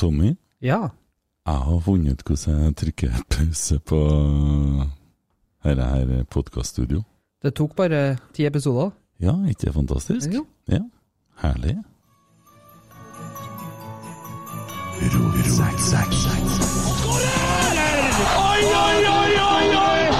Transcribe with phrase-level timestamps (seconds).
[0.00, 0.30] Tommy,
[0.62, 0.78] Ja.
[1.46, 3.98] jeg har funnet hvordan jeg trykker pause på
[5.64, 7.04] dette her podkaststudioet.
[7.42, 8.90] Det tok bare ti episoder.
[9.20, 10.32] Ja, ikke det fantastisk?
[10.34, 10.46] Jo.
[10.68, 10.80] Ja,
[11.42, 11.76] herlig.
[17.30, 20.19] Oi, oi, oi, oi, oi!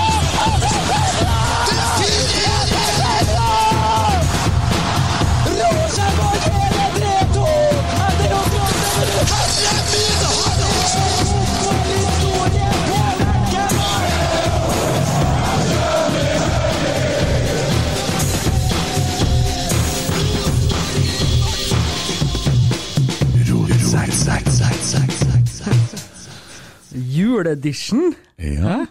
[27.41, 28.13] Juleedition?
[28.37, 28.83] Ja,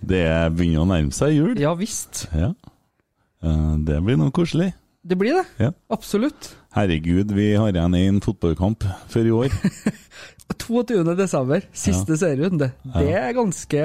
[0.00, 0.24] det
[0.56, 1.58] begynner å nærme seg jul.
[1.60, 2.26] Ja visst.
[2.32, 2.54] Ja.
[3.44, 4.72] Eh, Det blir noe koselig.
[5.04, 5.44] Det blir det.
[5.60, 5.70] Ja.
[5.92, 6.54] Absolutt.
[6.74, 9.52] Herregud, vi har igjen en fotballkamp før i år.
[10.58, 11.04] 22.
[11.16, 12.70] desember, siste serierunde.
[12.96, 13.82] Det er ganske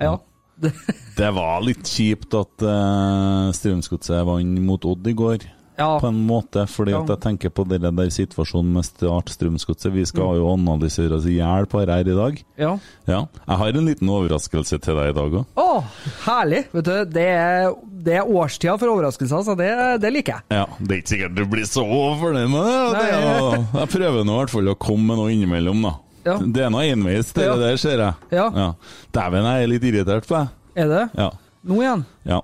[0.00, 0.14] Ja.
[0.56, 0.70] Det,
[1.18, 5.44] Det var litt kjipt at uh, Strømsgodset vant mot Odd i går.
[5.78, 5.88] Ja.
[6.00, 7.00] på en måte, fordi Ja.
[7.02, 9.92] at jeg tenker på den der situasjonen med Start Strømsgodset.
[9.92, 12.44] Vi skal jo analysere oss i hjel på dette her i dag.
[12.58, 12.72] ja.
[13.06, 13.26] Ja.
[13.46, 15.44] Jeg har en liten overraskelse til deg i dag òg.
[15.60, 15.84] Å,
[16.24, 16.62] herlig!
[16.72, 17.74] Vet du, det er,
[18.04, 20.42] det er årstida for overraskelser, så det, det liker jeg.
[20.60, 21.84] Ja, det er ikke sikkert du blir så
[22.22, 22.78] fornøyd med det.
[23.00, 25.94] det jeg prøver nå i hvert fall å komme med noe innimellom, da.
[26.24, 26.38] Ja.
[26.40, 28.14] Det er noe enveis, det der, ser jeg.
[28.32, 28.72] Ja.
[29.12, 30.48] Dæven, jeg er litt irritert på deg.
[30.80, 31.02] Er det?
[31.20, 31.30] Ja.
[31.68, 32.06] Nå igjen?
[32.24, 32.40] ja.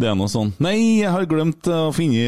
[0.00, 2.22] Det er noe sånn Nei, jeg har glemt å finne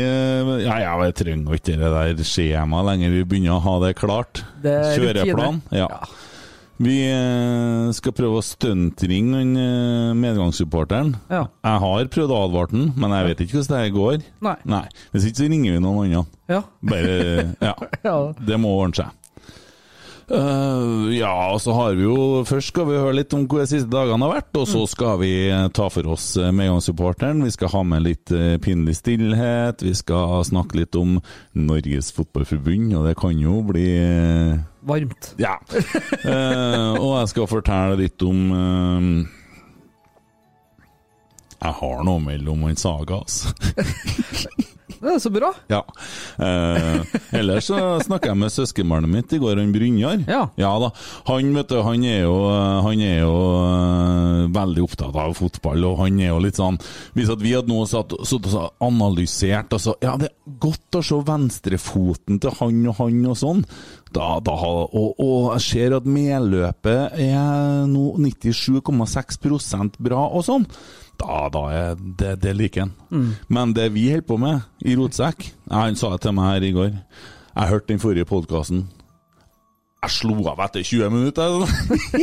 [0.60, 3.14] Ja, ja, jeg trenger ikke det der skjemaet lenger.
[3.14, 4.42] Vi begynner å ha det klart.
[4.62, 5.62] Det Kjøreplan.
[5.74, 5.88] Ja.
[6.82, 11.12] Vi eh, skal prøve å stuntringe eh, medgangssupporteren.
[11.30, 11.44] Ja.
[11.62, 14.28] Jeg har prøvd å advare den, men jeg vet ikke hvordan det her går.
[14.48, 14.56] Nei.
[14.74, 14.84] Nei.
[15.14, 16.24] Hvis ikke så ringer vi noen andre.
[16.50, 16.62] Ja.
[16.92, 17.16] Bare
[17.68, 17.74] Ja.
[18.02, 18.16] ja.
[18.50, 19.18] Det må ordne seg.
[20.32, 23.68] Eh, ja, og så har vi jo Først skal vi høre litt om hvor de
[23.68, 27.44] siste dagene har vært, og så skal vi eh, ta for oss eh, medgangssupporteren.
[27.44, 28.32] Vi skal ha med litt
[28.64, 29.84] pinlig stillhet.
[29.84, 31.18] Vi skal snakke litt om
[31.58, 33.88] Norges Fotballforbund, og det kan jo bli
[34.82, 35.34] Varmt.
[35.38, 35.60] Ja.
[36.24, 39.04] Uh, og jeg skal fortelle litt om uh,
[41.60, 43.54] Jeg har noe mellom en saga, altså.
[45.02, 45.48] Det er så bra.
[45.66, 45.80] Ja.
[46.38, 50.22] Eh, ellers så snakka jeg med søskenbarnet mitt i går, han Brynjar.
[50.30, 50.44] Ja.
[50.54, 50.92] da.
[51.26, 52.36] Han vet du, han er jo,
[52.86, 53.32] han er jo
[53.66, 56.78] uh, veldig opptatt av fotball, og han er jo litt sånn
[57.16, 61.04] Hvis at vi hadde nå satt, satt og analysert altså, Ja, det er godt å
[61.04, 63.66] se venstrefoten til han og han og sånn.
[64.12, 70.68] Da, da, og, og jeg ser at medløpet er nå 97,6% bra og sånn.
[71.20, 72.94] Da, da er det, det liker han.
[73.52, 76.72] Men det vi holder på med i Rotsekk Han sa det til meg her i
[76.74, 76.90] går.
[77.52, 78.86] Jeg hørte den forrige podkasten.
[80.02, 81.60] Jeg slo av etter 20 minutter.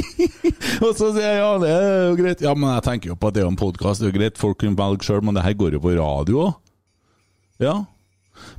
[0.86, 2.42] og så sier jeg ja, det er jo greit.
[2.44, 4.42] Ja, men jeg tenker jo på at det er en podkast, det er jo greit,
[4.42, 6.58] folk kan velge sjøl, men det her går jo på radio òg.
[7.64, 7.78] Ja.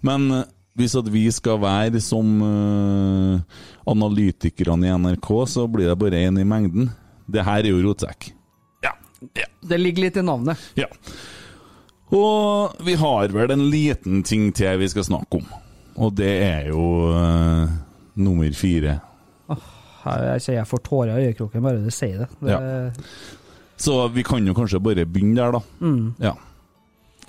[0.07, 0.49] Men eh,
[0.81, 3.61] hvis at vi skal være som uh,
[3.91, 6.89] analytikerne i NRK, så blir det bare én i mengden.
[7.29, 8.31] Det her er jo rotsekk.
[9.37, 10.59] Ja, Det ligger litt i navnet.
[10.79, 10.89] Ja.
[12.11, 15.47] Og vi har vel en liten ting til vi skal snakke om.
[16.01, 17.71] Og det er jo uh,
[18.19, 18.99] nummer fire.
[19.51, 19.67] Oh,
[20.07, 22.29] jeg jeg får tårer i øyekroken bare du sier det.
[22.41, 22.95] det
[23.77, 25.61] Så vi kan jo kanskje bare begynne der, da.
[25.81, 26.15] Mm.
[26.19, 26.35] Ja.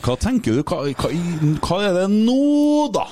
[0.02, 0.64] Hva tenker du?
[0.64, 1.12] Hva, hva,
[1.62, 3.06] hva er det nå, da?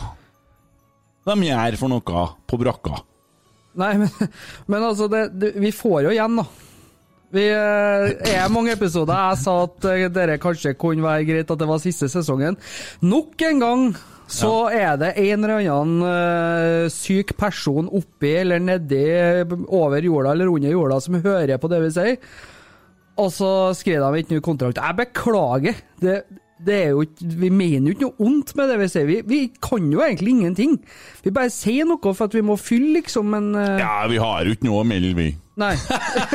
[1.30, 3.04] De gjør for noe på brakka?
[3.80, 4.10] Nei, men,
[4.72, 6.48] men altså, det, det, vi får jo igjen, da.
[7.36, 9.14] Vi eh, er mange episoder.
[9.14, 12.58] Jeg sa at eh, dere kanskje kunne være greit at det var siste sesongen.
[13.06, 13.84] Nok en gang
[14.30, 19.06] så er det en eller annen eh, syk person oppi eller nedi,
[19.74, 22.20] over jorda eller under jorda, som hører på det vi sier.
[23.20, 24.80] Og så skriver de ikke ny kontrakt.
[24.82, 25.82] Jeg beklager.
[26.02, 26.16] Det,
[26.66, 29.10] det er jo vi mener jo ikke noe ondt med det vi sier.
[29.10, 30.80] Vi, vi kan jo egentlig ingenting.
[31.26, 34.58] Vi bare sier noe for at vi må fylle, liksom, men Ja, vi har jo
[34.58, 35.30] ikke noe å melde, vi.
[35.60, 35.74] Nei.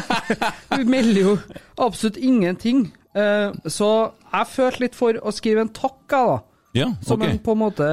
[0.76, 1.34] du melder jo
[1.80, 2.86] absolutt ingenting.
[3.14, 3.88] Eh, så
[4.34, 6.38] jeg følte litt for å skrive en takk, jeg, da.
[6.74, 7.28] Ja, Som ok.
[7.30, 7.86] en på en måte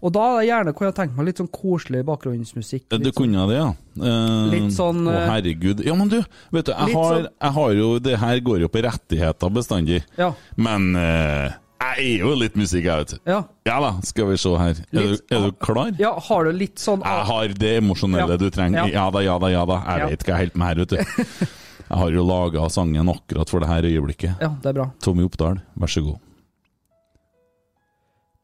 [0.00, 2.86] Og da hadde jeg gjerne kunne jeg tenkt meg litt sånn koselig bakgrunnsmusikk.
[2.88, 3.66] Du kunne sånn- kunne det, ja.
[4.00, 5.82] Eh, Litt sånn, Å, eh, herregud.
[5.84, 6.18] Ja, men du,
[6.52, 10.02] vet du, jeg har, sånn- jeg har jo Det her går jo på rettigheter bestandig.
[10.20, 10.32] Ja.
[10.56, 11.52] Men eh,
[11.96, 13.12] jeg er jo litt musikk, jeg, vet.
[13.28, 13.38] Ja.
[13.68, 14.80] Ja da, skal vi se her.
[14.92, 15.90] Er du, er du klar?
[15.98, 18.40] ja, har du litt sånn Jeg har det emosjonelle Ja.
[18.40, 18.88] du trenger.
[18.88, 19.04] Ja.
[19.04, 19.78] Ja da, ja da, ja da.
[19.86, 20.08] Jeg Ja.
[20.12, 21.50] vet hva jeg holder på med her, vet du.
[21.84, 24.40] Jeg har jo laga sangen akkurat for det her øyeblikket.
[24.40, 24.86] Ja, det er bra.
[25.04, 26.16] Tommy Oppdal, vær så god.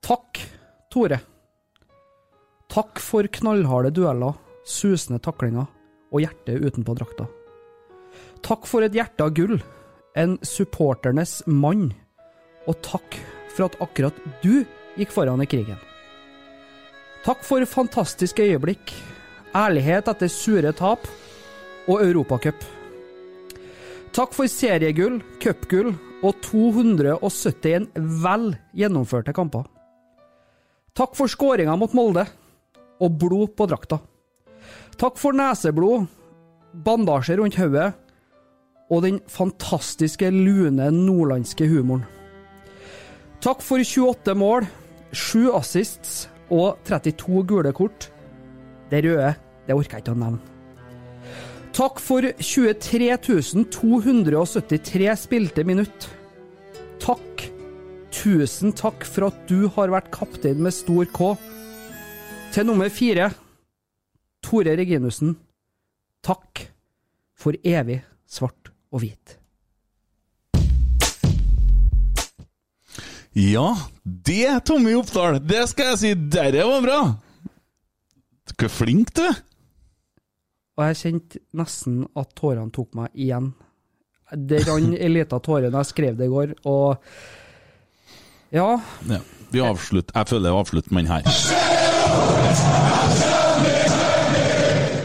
[0.04, 0.40] Takk,
[0.92, 1.18] Tore.
[2.70, 4.36] Takk for knallharde dueller,
[4.68, 5.66] susende taklinger
[6.12, 7.26] og hjertet utenpå drakta.
[8.44, 9.56] Takk for et hjerte av gull,
[10.18, 11.90] en supporternes mann,
[12.68, 13.16] og takk
[13.54, 14.64] for at akkurat du
[14.98, 15.78] gikk foran i krigen.
[17.24, 18.92] Takk for fantastiske øyeblikk,
[19.56, 21.08] ærlighet etter sure tap
[21.88, 22.60] og Europacup.
[24.16, 25.92] Takk for seriegull, cupgull
[26.26, 27.90] og 271
[28.24, 29.66] vel gjennomførte kamper.
[30.96, 32.24] Takk for skåringa mot Molde
[33.00, 34.00] og blod på drakta.
[35.00, 36.08] Takk for neseblod,
[36.74, 37.92] bandasje rundt hodet
[38.90, 42.04] og den fantastiske, lune nordlandske humoren.
[43.40, 44.66] Takk for 28 mål,
[45.16, 48.10] 7 assists og 32 gule kort.
[48.90, 49.30] Det røde,
[49.64, 50.42] det orker jeg ikke å nevne.
[51.72, 53.08] Takk for 23
[53.72, 56.10] 273 spilte minutt.
[57.00, 57.46] Takk.
[58.12, 61.32] Tusen takk for at du har vært kaptein med stor K.
[62.52, 63.30] Til nummer fire,
[64.44, 65.38] Tore Reginussen.
[66.20, 66.66] Takk
[67.38, 69.39] for evig svart og hvit.
[73.38, 77.00] Ja, det, Tommy Oppdal, det skal jeg si, dere var bra!
[78.50, 79.22] Du er flink, du.
[80.74, 83.52] Og jeg kjente nesten at tårene tok meg igjen.
[84.34, 86.98] Det rant ei lita tåre da jeg skrev det i går, og
[88.50, 89.20] ja, Ja,
[89.54, 90.10] vi avslutter.
[90.16, 91.22] Jeg føler jeg avslutter med den her.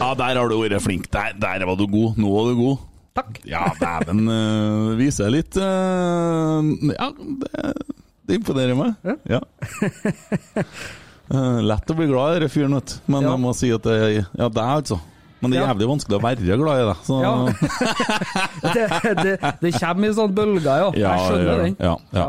[0.00, 1.06] Ja, der har du vært flink.
[1.14, 2.18] Der, der var du god.
[2.18, 2.82] Nå var du god.
[3.16, 3.38] takk.
[3.48, 6.58] Ja, dæven uh, viser litt uh,
[6.90, 7.52] Ja, det,
[8.26, 9.18] det imponerer meg.
[9.30, 9.40] Ja.
[11.26, 12.98] Eh, lett å bli glad i denne fyren, vet du.
[13.10, 13.30] Men Ja.
[13.32, 15.00] jeg må si at det er Ja, deg, altså.
[15.40, 16.94] Men det er jævlig vanskelig å være glad i.
[17.02, 17.32] Så Ja.
[18.76, 18.84] Det,
[19.24, 20.92] det, det kommer i sånne bølger, ja.
[20.94, 21.76] Ja, Jeg skjønner ja, den.
[21.80, 22.28] Ja, ja.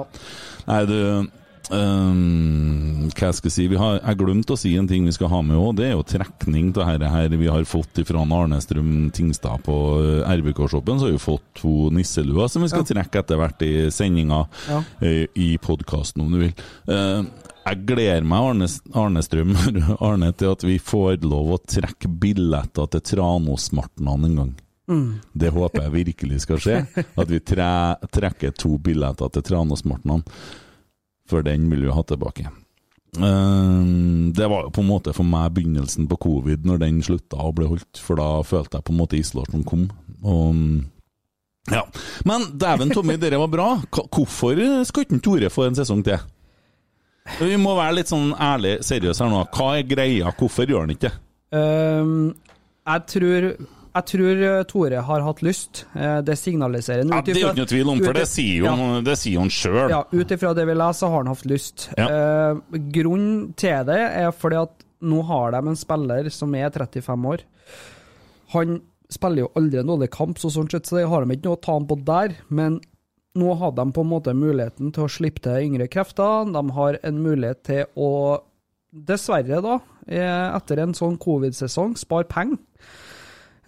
[0.66, 1.30] Nei, du
[1.76, 3.66] øhm, Hva jeg skal si?
[3.72, 5.76] Vi har, jeg glemte å si en ting vi skal ha med òg.
[5.80, 9.78] Det er jo trekning av dette her vi har fått fra Arne Strøm Tingstad på
[10.02, 11.00] eh, RBK-shoppen.
[11.02, 14.84] Så har vi fått to nisseluer som vi skal trekke etter hvert i sendinga, Ja.
[15.02, 16.54] eh, i podkasten om du vil.
[16.88, 17.24] Eh,
[17.68, 19.56] jeg gleder meg, Arne, Arne Strøm,
[20.08, 24.54] Arne, til at vi får lov å trekke billetter til Tranåsmartnan en gang.
[25.36, 26.78] Det håper jeg virkelig skal skje.
[27.20, 27.66] At vi tre,
[28.08, 30.22] trekker to billetter til Tranåsmartnan.
[31.28, 32.48] For den vil vi ha tilbake.
[33.18, 37.40] Ehm, det var jo på en måte for meg begynnelsen på covid, når den slutta
[37.44, 38.02] og ble holdt.
[38.04, 39.88] For da følte jeg på en måte isolasjonen kom.
[40.24, 40.64] Og
[41.72, 41.84] ja.
[42.28, 43.70] Men dæven, Tommy, dere var bra.
[43.92, 46.20] Hvorfor skal ikke Tore få en sesong til?
[47.42, 49.42] Vi må være litt sånn ærlig seriøse her nå.
[49.52, 50.32] Hva er greia?
[50.38, 51.18] Hvorfor gjør han ikke det?
[51.52, 52.32] Um,
[52.88, 53.50] jeg tror
[53.98, 55.86] jeg tror eh, Tore har hatt lyst.
[55.96, 58.76] Eh, Det signaliserer Ja, det er jo ikke noe tvil om, for det sier ja.
[58.76, 59.16] han- det
[59.52, 59.90] sjøl.
[59.90, 61.90] Ja, ut ifra det vi leser, har han hatt lyst.
[61.98, 62.08] Ja.
[62.08, 67.26] Eh, grunnen til det er fordi at nå har de en spiller som er 35
[67.26, 67.42] år.
[68.54, 71.58] Han spiller jo aldri en dårlig kamp, så sånn sett så har de ikke noe
[71.58, 72.36] å ta ham på der.
[72.50, 72.80] Men
[73.38, 76.52] nå har de på en måte muligheten til å slippe til yngre krefter.
[76.52, 78.42] De har en mulighet til å,
[78.92, 82.58] dessverre da, eh, etter en sånn covid-sesong, spare penger.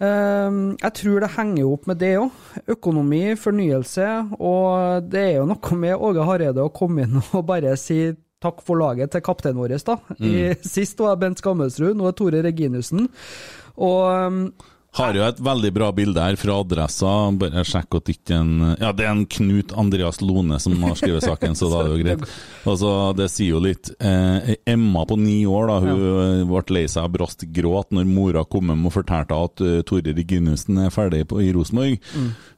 [0.00, 2.40] Ehm, jeg tror det henger opp med det òg.
[2.72, 4.08] Økonomi, fornyelse,
[4.40, 8.02] og det er jo noe med Åge Hareide å komme inn og bare si
[8.40, 9.98] takk for laget til kapteinen vår, da.
[10.24, 13.10] I, sist var det Bent Skammelsrud, nå er Tore Reginussen.
[13.80, 14.44] Og ehm,
[14.98, 17.10] Har jo et veldig bra bilde her fra Adressa.
[17.38, 21.22] Bare sjekk at ikke en Ja, det er en Knut Andreas Lone som har skrevet
[21.22, 22.32] saken, så da er det jo greit.
[22.66, 23.92] Altså, Det sier jo litt.
[24.02, 26.48] Eh, Emma på ni år da, hun ja.
[26.48, 30.16] ble lei seg og brast gråt når mora kom hjem og fortalte at uh, Tore
[30.16, 32.02] Reginussen er ferdig på, i Rosenborg.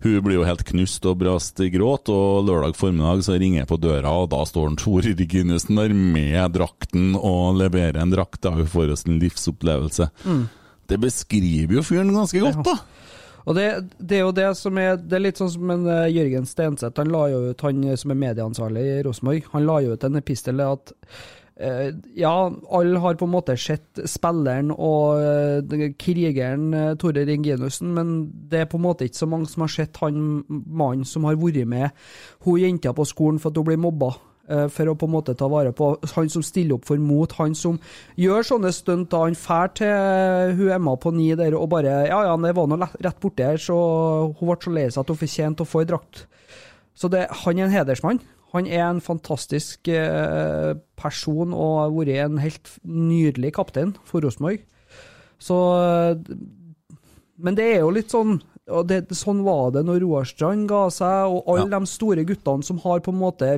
[0.03, 3.81] Hun blir jo helt knust og brast gråt, og lørdag formiddag så ringer jeg på
[3.83, 8.41] døra, og da står Tore Reginussen der med drakten og leverer en drakt.
[8.43, 10.09] Da hun får oss en livsopplevelse.
[10.91, 12.79] Det beskriver jo fyren ganske godt, da.
[13.43, 13.67] Og det,
[13.99, 16.99] det er jo det som er Det er litt sånn som en uh, Jørgen Stenseth,
[17.01, 20.21] han la jo ut, han som er medieansvarlig i Rosenborg, han la jo ut en
[20.21, 22.35] epistel at uh, ja,
[22.79, 25.23] alle har på en måte sett spilleren og
[25.67, 28.15] uh, krigeren uh, Tore Reginussen, men
[28.51, 31.41] det er på en måte ikke så mange som har sett han mannen som har
[31.41, 31.91] vært med
[32.47, 34.15] hun jenta på skolen for at hun blir mobba.
[34.49, 37.33] Eh, For å på en måte ta vare på han som stiller opp for mot,
[37.39, 37.79] han som
[38.21, 39.11] gjør sånne stunt.
[39.11, 42.69] da Han drar til hun Emma på ni der og bare Ja, ja, det var
[42.71, 43.79] nå rett borti her, så
[44.39, 46.27] hun ble så lei seg at hun fortjente å få ei drakt.
[46.95, 48.21] Så det, han er en hedersmann.
[48.53, 54.67] Han er en fantastisk eh, person og har vært en helt nydelig kaptein for Rosenborg.
[55.41, 56.35] Så eh,
[57.43, 60.85] Men det er jo litt sånn og det, Sånn var det når Roar Strand ga
[60.95, 63.49] seg, og alle de store guttene som har på en måte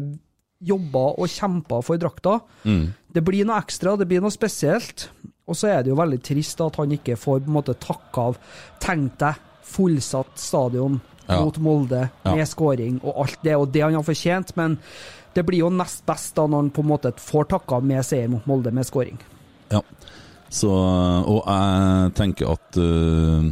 [0.64, 2.38] jobba og kjempa for drakta.
[2.64, 5.08] Det blir noe ekstra, det blir noe spesielt.
[5.46, 8.22] Og så er det jo veldig trist at han ikke får på en måte takke
[8.30, 8.38] av.
[8.80, 9.42] Tenk deg
[9.74, 11.40] fullsatt stadion Ja.
[11.44, 12.34] mot Molde Ja.
[12.34, 13.38] med scoring og alt.
[13.42, 14.78] Det er jo det han har fortjent, men
[15.34, 18.28] det blir jo nest best da når han på en måte får takka med seier
[18.28, 19.18] mot Molde med scoring.
[19.70, 19.80] Ja.
[20.50, 23.42] Så, og jeg tenker at uh,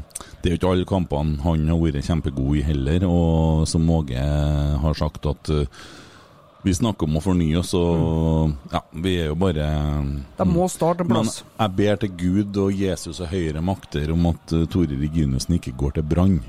[0.42, 4.18] det er jo ikke alle kampene han har vært kjempegod i heller, og som Åge
[4.82, 5.66] har sagt at eh,
[6.62, 9.66] vi snakker om å fornye oss, og ja, vi er jo bare
[10.38, 14.30] De må starte en Men jeg ber til Gud og Jesus og høyere makter om
[14.30, 16.40] at eh, Tore Reginussen ikke går til brann.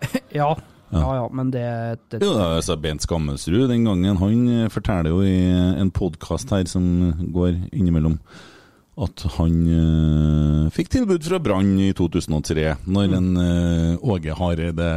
[0.34, 0.54] Ja.
[0.90, 1.62] Ja, ja, men det,
[2.10, 5.36] det Jo, da, altså Bent Skammelsrud den gangen, han eh, forteller jo i
[5.78, 8.16] en podkast her som går innimellom,
[9.00, 14.88] at han uh, fikk tilbud fra Brann i 2003, når en uh, Åge Hareide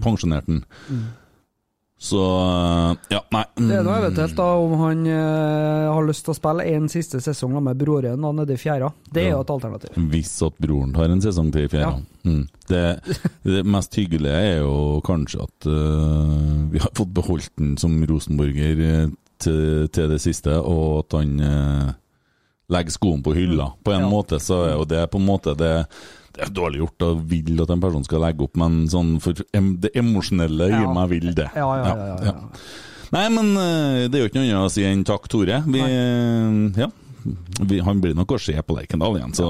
[0.00, 0.62] pensjonerte han.
[2.00, 6.32] Så eh, ja, nei Det er mm, eventuelt da om han eh, har lyst til
[6.32, 8.88] å spille en siste sesong med broren da, nede i fjerde.
[9.12, 9.98] Det er jo et alternativ.
[10.14, 12.00] Hvis at broren tar en sesong til i fjerde.
[12.24, 12.42] Mm.
[12.72, 12.84] Det,
[13.44, 18.80] det mest hyggelige er jo kanskje at uh, vi har fått beholdt den som rosenborger
[18.86, 21.92] øh, til, til det siste, og at han uh,
[22.72, 23.70] legger skoen på hylla.
[23.84, 24.08] På en Ja.
[24.08, 25.74] måte så er jo det på en måte det
[26.36, 29.34] det er dårlig gjort å ville at en person skal legge opp, men sånn for
[29.56, 30.92] em, det emosjonelle gir Ja.
[30.94, 31.48] meg vil det.
[31.56, 32.06] Ja, ja, ja.
[32.06, 32.34] ja, ja.
[33.10, 35.62] Nei, men øh, det er jo ikke noe annet å si enn takk, Tore.
[35.66, 36.90] Vi, øh, ja,
[37.66, 39.48] vi, han blir nok å se på Lerkendal igjen, så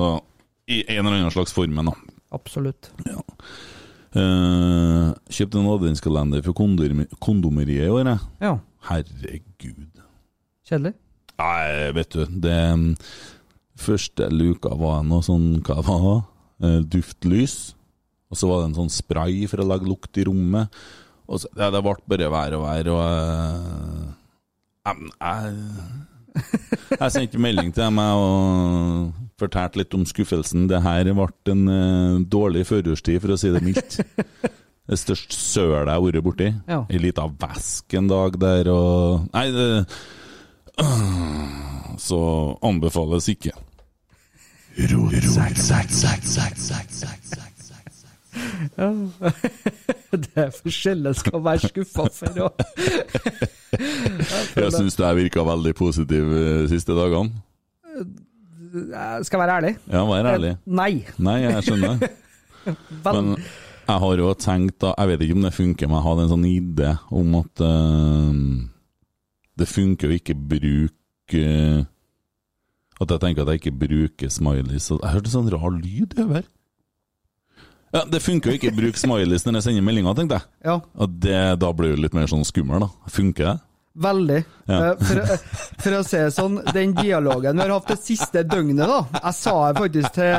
[0.71, 1.77] i en eller annen slags form.
[2.33, 2.93] Absolutt.
[3.05, 3.21] Ja.
[4.11, 8.25] Uh, kjøpte en adventskalender for kondom, kondomeriet i år, jeg.
[8.43, 8.57] Ja.
[8.89, 10.01] Herregud.
[10.67, 10.95] Kjedelig?
[11.39, 12.89] Nei, vet du, det um,
[13.81, 16.17] Første luka var noe sånn, hva var det?
[16.61, 17.75] Eh, duftlys.
[18.31, 20.69] Og så var det en sånn spray for å lage lukt i rommet.
[21.31, 24.07] Og så, ja, det ble bare vær og vær, og eh,
[24.91, 25.53] jeg,
[26.97, 30.69] jeg, sendte melding til dem og fortalte litt om skuffelsen.
[30.71, 34.01] Det her ble en eh, dårlig førjulstid, for å si det mildt.
[34.91, 36.49] Det største sølet jeg har vært borti.
[36.67, 36.81] Ja.
[36.91, 39.69] Ei lita vesk en dag der, og Nei, det
[42.01, 42.19] Så
[42.67, 43.53] anbefales ikke.
[50.11, 52.49] Det er forskjellig skal være skuffa for å
[54.61, 57.31] Jeg syns jeg virka veldig positiv de siste dagene.
[58.71, 59.73] Jeg Skal være ærlig?
[59.91, 60.55] Ja, vær ærlig.
[60.67, 60.93] Nei.
[61.19, 61.99] Nei, jeg skjønner.
[63.07, 63.35] Men
[63.91, 66.33] jeg har jo tenkt da, Jeg vet ikke om det funker, men jeg hadde en
[66.35, 68.33] sånn idé om at uh,
[69.59, 71.47] det funker å ikke bruke
[73.01, 74.91] At jeg tenker at jeg ikke bruker smileys.
[74.93, 76.45] Jeg hørte sånn rar lyd over.
[77.91, 80.47] Ja, Det funker jo ikke å bruke smileys når jeg sender meldinger, tenkte jeg.
[80.69, 82.91] ja, Og det, da blir det litt mer sånn skummel, da.
[83.11, 83.57] Funker det?
[84.01, 84.37] veldig.
[84.71, 84.77] Ja.
[84.93, 85.19] Eh, For,
[85.83, 89.55] for å det sånn, den dialogen vi har hatt det siste døgnet, da Jeg sa
[89.73, 90.31] det faktisk til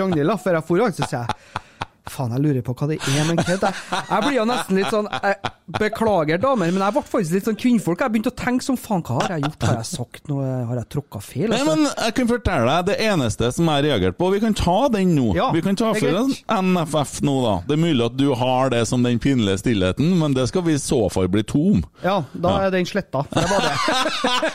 [0.00, 1.62] Ragnhild før jeg for, så sa jeg
[2.06, 3.64] Faen, jeg lurer på hva det er med kødd.
[3.66, 7.46] Jeg, jeg blir jo nesten litt sånn jeg, Beklager, damer, men jeg ble faktisk litt
[7.48, 7.98] sånn kvinnfolk.
[8.04, 9.64] Jeg begynte å tenke som faen, hva har jeg gjort?
[9.66, 10.44] Har jeg sagt noe?
[10.68, 11.48] Har jeg tråkka feil?
[11.50, 11.72] Nei, Altså?
[11.74, 14.28] men jeg kan fortelle deg det eneste som jeg reagerte på.
[14.36, 15.32] Vi kan ta den nå.
[15.34, 16.44] Ja, vi kan ta for greit.
[16.54, 17.54] en NFF nå, da.
[17.66, 20.76] Det er mulig at du har det som den pinlige stillheten, men det skal vi
[20.78, 21.82] i så fall bli tom.
[22.06, 22.68] Ja, da Ja.
[22.68, 23.24] er den sletta.
[23.34, 23.74] Det var det.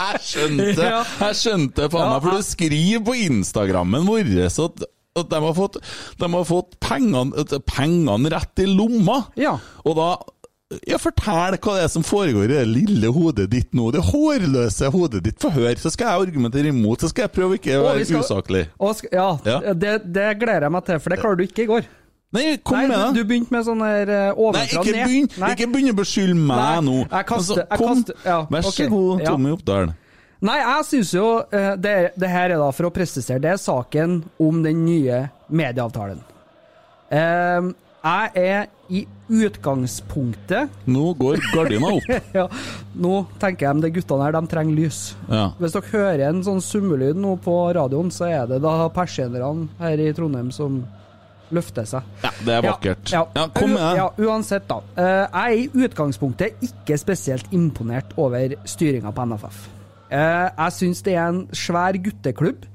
[0.00, 4.84] Jeg skjønte Jeg skjønte faen meg, for du skriver på Instagrammen vår at,
[5.18, 5.78] at de har fått,
[6.20, 7.32] de har fått pengene,
[7.66, 9.24] pengene rett i lomma.
[9.40, 9.56] Ja.
[9.84, 10.10] Og da
[10.86, 13.88] ja, Fortell hva det er som foregår i det lille hodet ditt nå.
[13.90, 15.40] Det hårløse hodet ditt.
[15.42, 17.02] Få høre, så skal jeg argumentere imot.
[17.02, 18.68] Så skal jeg prøve ikke å være skal- usaklig.
[18.78, 19.58] Og sk ja, Ja.
[19.74, 21.88] Det, det gleder jeg meg til, for det klarer du ikke i går.
[22.30, 23.08] Nei, kom Nei, med det.
[23.18, 24.94] du begynte med sånn her eh, ovenfra ned.
[25.02, 25.48] begynn Nei.
[25.56, 26.98] ikke begynn å beskylde meg Nei, nå.
[27.10, 29.24] jeg kaster- Altså, jeg kom, kaster- ja, Vær så okay, god.
[29.26, 29.90] Tommy Oppdal.
[30.40, 33.60] Nei, jeg syns jo eh, det, det her er da, for å presisere, det er
[33.60, 36.22] saken om den nye medieavtalen.
[37.12, 37.70] Eh,
[38.00, 42.06] jeg er i utgangspunktet Nå går gardina opp.
[42.38, 42.46] ja,
[42.96, 45.00] Nå tenker jeg de guttene her, de trenger lys.
[45.28, 45.50] Ja.
[45.60, 50.00] Hvis dere hører en sånn summelyd nå på radioen, så er det da persienerne her
[50.00, 50.80] i Trondheim som
[51.50, 52.06] løfter seg.
[52.22, 53.12] ja, det er vakkert.
[53.12, 54.80] Ja, Ja, kom med Ja, uansett, da.
[54.96, 59.60] Eh, jeg er i utgangspunktet ikke spesielt imponert over styringa på NFF.
[60.10, 62.66] Eh, jeg syns det er en svær gutteklubb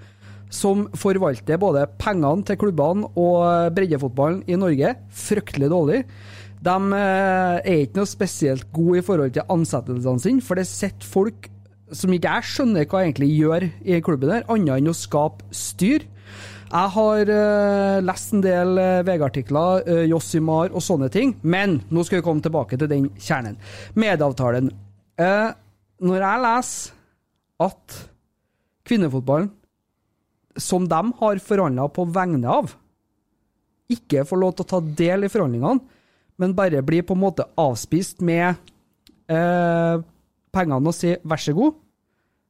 [0.56, 6.06] som forvalter både pengene til klubbene og breddefotballen i Norge fryktelig dårlig.
[6.66, 11.12] De eh, er ikke noe spesielt gode i forhold til ansettelsene sine, for det sitter
[11.12, 11.50] folk
[11.94, 16.08] som ikke jeg skjønner hva egentlig gjør i klubben der, annet enn å skape styr.
[16.66, 22.04] Jeg har uh, lest en del uh, VG-artikler, uh, Jossimar og sånne ting, men nå
[22.04, 23.60] skal vi komme tilbake til den kjernen.
[23.94, 24.74] Medavtalen.
[25.22, 25.54] Uh,
[26.04, 26.96] når jeg leser
[27.62, 28.00] at
[28.86, 29.52] kvinnefotballen,
[30.56, 32.74] som de har forhandla på vegne av,
[33.92, 35.84] ikke får lov til å ta del i forhandlingene,
[36.42, 38.56] men bare blir på en måte avspist med
[39.32, 39.98] eh,
[40.56, 41.78] pengene og si vær så god,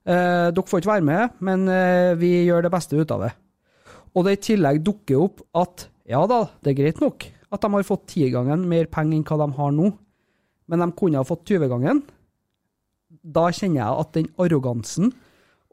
[0.09, 3.33] eh, dere får ikke være med, men eh, vi gjør det beste ut av det.
[4.15, 7.71] Og det i tillegg dukker opp at ja da, det er greit nok at de
[7.71, 9.91] har fått tigangen mer penger enn hva de har nå,
[10.71, 12.01] men de kunne ha fått 20-gangen.
[13.25, 15.13] Da kjenner jeg at den arrogansen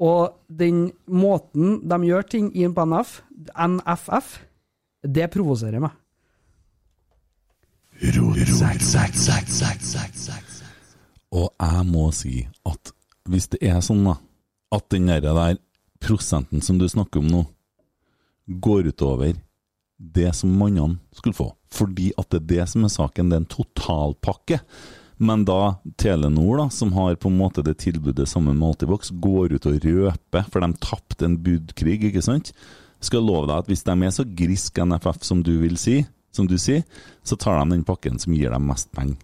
[0.03, 3.21] og den måten de gjør ting i på NF,
[3.55, 4.39] NFF,
[5.05, 5.93] det provoserer meg.
[11.33, 12.93] Og jeg må si at
[13.31, 14.17] hvis det er sånn da,
[14.75, 15.61] at den der,
[16.03, 17.45] prosenten som du snakker om nå,
[18.49, 19.37] går utover
[20.03, 23.45] det som mannene skulle få, fordi at det er det som er saken, det er
[23.45, 24.59] en totalpakke.
[25.23, 29.55] Men da Telenor, da, som har på en måte det tilbudet sammen med Altibox, går
[29.55, 32.51] ut og røper, for de tapte en budkrig, ikke sant?
[33.03, 36.01] Skal love deg at hvis de er så grisk NFF som du vil si,
[36.35, 36.83] som du sier,
[37.23, 39.19] så tar de den pakken som gir dem mest penger.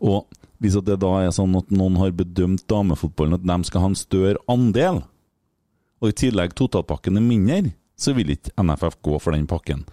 [0.00, 0.24] Og
[0.62, 3.98] hvis det da er sånn at noen har bedømt damefotballen at de skal ha en
[3.98, 5.02] større andel,
[6.02, 9.84] og i tillegg totalpakken er mindre, så vil ikke NFF gå for den pakken.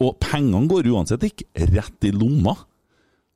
[0.00, 2.54] Og pengene går uansett ikke rett i lomma.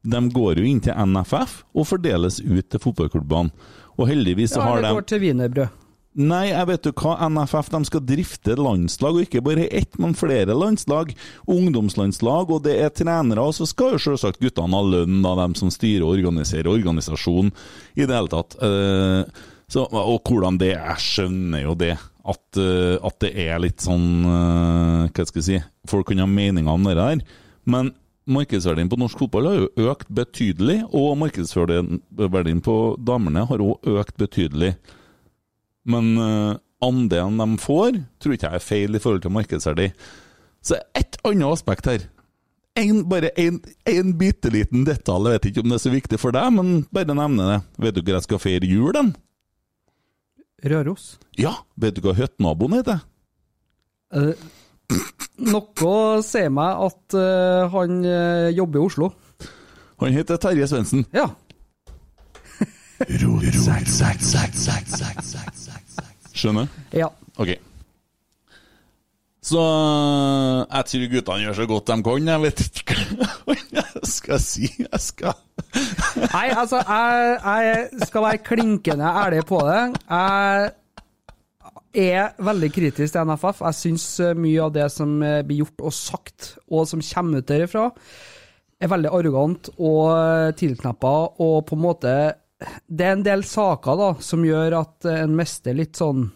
[0.05, 3.55] De går jo inn til NFF og fordeles ut til fotballklubbene.
[3.95, 5.81] Og heldigvis så Ja, har det de går til wienerbrød.
[6.14, 10.14] Nei, jeg vet jo hva, NFF de skal drifte landslag, og ikke bare ett, men
[10.14, 11.11] flere landslag.
[11.51, 15.57] Ungdomslandslag, og det er trenere, og så skal jo selvsagt guttene ha lønn av dem
[15.59, 17.51] som styrer og organiserer organisasjonen
[17.99, 18.55] i det hele tatt.
[18.62, 19.43] Eh,
[19.75, 21.97] så, og hvordan det er, skjønner jo det.
[22.25, 25.59] At, eh, at det er litt sånn eh, Hva skal jeg si
[25.90, 27.21] Folk kan ha meninger om det der.
[27.69, 27.90] Men
[28.31, 34.17] markedsverdien på norsk fotball har jo økt betydelig, og markedsverdien på damene har òg økt
[34.21, 34.75] betydelig.
[35.85, 39.91] Men uh, andelen de får, tror ikke jeg er feil i forhold til markedsverdi.
[40.65, 42.09] Så ett annet aspekt her.
[42.81, 46.19] En, bare en, en bitte liten detalj, jeg vet ikke om det er så viktig
[46.19, 47.61] for deg, men bare nevne det.
[47.85, 49.13] Vet du hvor jeg skal feire jul, den?
[50.65, 51.19] Røros.
[51.39, 53.05] Ja, vet du hva høttnaboen heter?
[54.17, 54.33] Eh,
[55.51, 59.11] noe sier meg at uh, han eh, jobber i Oslo.
[60.03, 61.07] Han heter Terje Svendsen.
[61.14, 61.29] Ja.
[66.35, 66.68] Skjønner?
[66.94, 67.09] ja.
[67.38, 67.57] Ok.
[69.44, 72.29] Så jeg tror guttene gjør så godt de kan.
[72.31, 72.94] Jeg vet ikke
[73.44, 74.70] hva jeg skal si.
[74.79, 75.35] Jeg skal
[76.33, 79.83] Nei, altså, jeg, jeg skal være klinkende ærlig på det.
[80.09, 80.70] Jeg
[81.94, 83.61] er veldig kritisk til NFF.
[83.66, 84.07] Jeg syns
[84.38, 87.88] mye av det som eh, blir gjort og sagt, og som kommer ut derifra,
[88.83, 92.14] er veldig arrogant og tilknappa, og på en måte
[92.88, 96.26] Det er en del saker da, som gjør at en mister litt sånn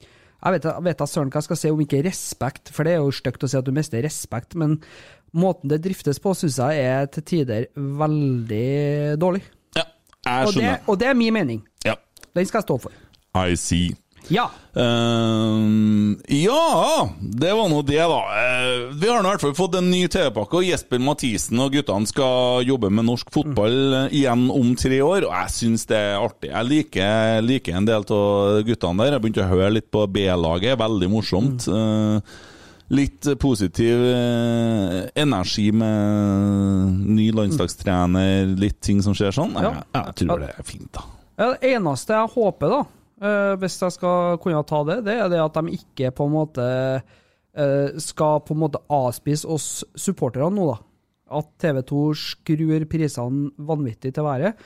[0.00, 3.00] Jeg vet, jeg vet søren hva jeg skal si om ikke respekt, for det er
[3.04, 4.78] jo stygt å si at du mister respekt, men
[5.36, 9.42] måten det driftes på, syns jeg er til tider veldig dårlig.
[9.76, 9.84] Ja,
[10.24, 10.80] jeg Og det, skjønner.
[10.86, 11.62] og det er min mening.
[11.84, 11.96] Ja.
[12.36, 12.92] Den skal jeg stå for.
[13.36, 13.90] I see.
[14.32, 14.48] Ja.
[14.76, 18.18] Uh, ja, det var nå det, da.
[18.18, 21.76] Uh, vi har nå i hvert fall fått en ny TV-pakke, og Jesper Mathisen og
[21.76, 24.16] guttene skal jobbe med norsk fotball mm.
[24.18, 26.50] igjen om tre år, og jeg syns det er artig.
[26.52, 29.16] Jeg liker, liker en del av guttene der.
[29.16, 31.70] Jeg begynte å høre litt på B-laget, veldig morsomt.
[31.70, 32.36] Eh,
[32.94, 33.98] Litt positiv
[35.18, 39.56] energi med ny landslagstrener, litt ting som skjer sånn.
[39.58, 40.04] Jeg, Ja.
[40.04, 41.02] jeg tror det er fint, da.
[41.34, 42.84] Ja, Det eneste jeg håper, da,
[43.16, 46.66] hvis jeg skal kunne ta det, det er det at de ikke på en måte
[47.56, 50.80] eh, skal på en måte avspise oss supporterne nå, da.
[51.36, 54.60] At TV 2 skrur prisene vanvittig til været.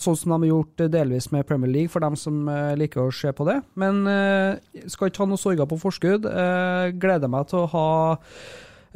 [0.00, 3.06] Sånn som de har gjort eh, delvis med Premier League, for dem som eh, liker
[3.06, 3.58] å se på det.
[3.80, 6.28] Men eh, skal ikke ha noe sorger på forskudd.
[6.28, 7.88] Eh, gleder meg til å ha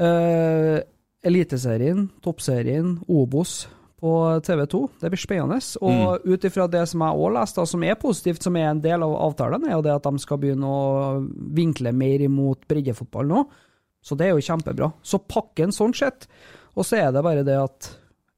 [0.01, 0.77] eh,
[1.27, 3.65] Eliteserien, Toppserien, Obos
[4.07, 4.15] på
[4.47, 4.83] TV 2.
[5.03, 5.59] Det blir spennende.
[5.83, 9.03] Og ut ifra det som jeg òg leste, som er positivt, som er en del
[9.03, 11.21] av avtalen, er jo det at de skal begynne å
[11.57, 13.45] vinkle mer imot breddefotball nå.
[14.07, 14.93] Så det er jo kjempebra.
[15.03, 16.29] Så pakken sånn sett.
[16.77, 17.91] Og så er det bare det at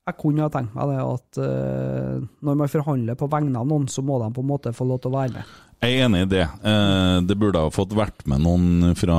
[0.09, 3.85] jeg kunne ha tenkt meg det at uh, når man forhandler på vegne av noen,
[3.93, 5.57] så må de på en måte få lov til å være med.
[5.79, 6.43] Jeg er enig i det.
[6.67, 9.19] Eh, Det burde ha fått vært med noen fra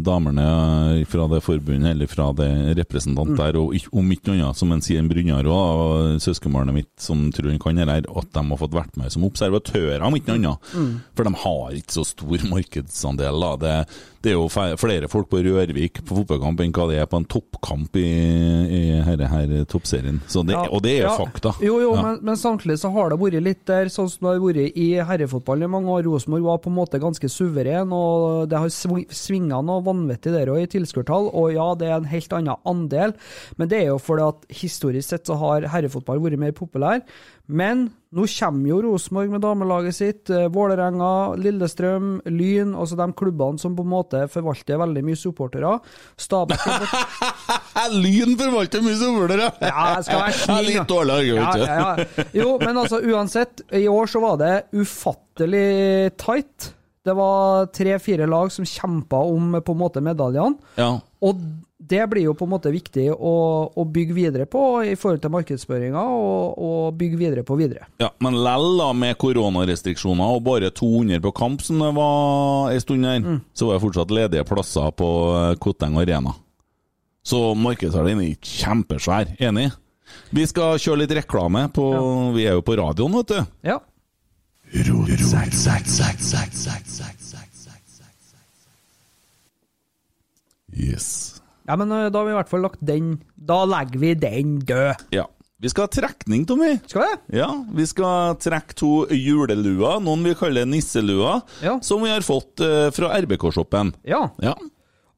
[0.00, 4.80] damene fra det forbundet, eller fra det representant der, og om ikke annet, som en
[4.80, 8.60] sier en Brynjar og søskenbarnet mitt som tror han kan det her, at de har
[8.60, 10.72] fått vært med som observatører, om ikke annet.
[11.14, 13.44] For de har ikke så stor markedsandel.
[13.60, 13.74] Det,
[14.24, 14.48] det er jo
[14.80, 18.06] flere folk på Rørvik på fotballkamp enn hva det er på en toppkamp i,
[18.78, 20.22] i herre her toppserien.
[20.30, 21.16] Så det, Ja, og det er ja.
[21.20, 21.52] fakta.
[21.60, 22.02] Jo, jo, Ja.
[22.08, 24.88] men, men samtidig så har det vært litt der, sånn som det har vært i
[25.04, 26.04] herrefotballen i mange år.
[26.06, 30.52] Rosenborg var på en måte ganske suveren, og det har svi- svinga noe vanvittig der
[30.52, 31.30] òg i tilskuertall.
[31.32, 33.16] Og ja, det er en helt annen andel,
[33.56, 37.02] men det er jo fordi at historisk sett så har herrefotball vært mer populær.
[37.48, 43.60] Men nå kommer jo Rosenborg med damelaget sitt, eh, Vålerenga, Lillestrøm, Lyn, altså de klubbene
[43.60, 45.70] som på en måte forvalter veldig mye supportere.
[46.20, 46.66] Stabæk
[48.04, 49.48] Lyn forvalter mye supportere!
[49.64, 50.68] Ja, jeg skal være snill.
[50.68, 51.64] Litt dårlig argument.
[51.64, 52.28] Ja, ja, ja.
[52.42, 56.72] Jo, men altså uansett, i år så var det ufattelig tight.
[57.02, 60.60] Det var tre-fire lag som kjempa om på en måte medaljene.
[60.78, 60.92] Ja.
[61.24, 61.40] Og
[61.82, 63.32] det blir jo på en måte viktig å,
[63.74, 67.88] å bygge videre på i forhold til markedsføringa, og, og bygge videre på videre.
[68.00, 72.80] Ja, Men lell da, med koronarestriksjoner og bare 200 på kamp, som det var en
[72.84, 73.40] stund her, Mm.
[73.54, 76.32] så var det fortsatt ledige plasser på eh, Koteng Arena.
[77.24, 79.34] Så markedsverdien er ikke kjempesvær.
[79.42, 79.68] Enig?
[80.34, 81.84] Vi skal kjøre litt reklame på
[82.34, 83.52] Vi er jo på radioen, vet du.
[83.68, 83.78] Ja.
[90.72, 91.31] Yes.
[91.68, 94.58] Ja, men eh, da har vi i hvert fall lagt den Da legger vi den
[94.66, 95.06] død.
[95.14, 95.26] Ja.
[95.62, 96.72] Vi skal ha trekning, Tommy.
[96.90, 97.38] Skal vi?
[97.38, 101.76] Ja, vi skal trekke to juleluer, noen vi kaller nisseluer, Ja.
[101.86, 103.92] som vi har fått eh, fra RBK-shoppen.
[104.02, 104.24] Ja.
[104.42, 104.56] Ja.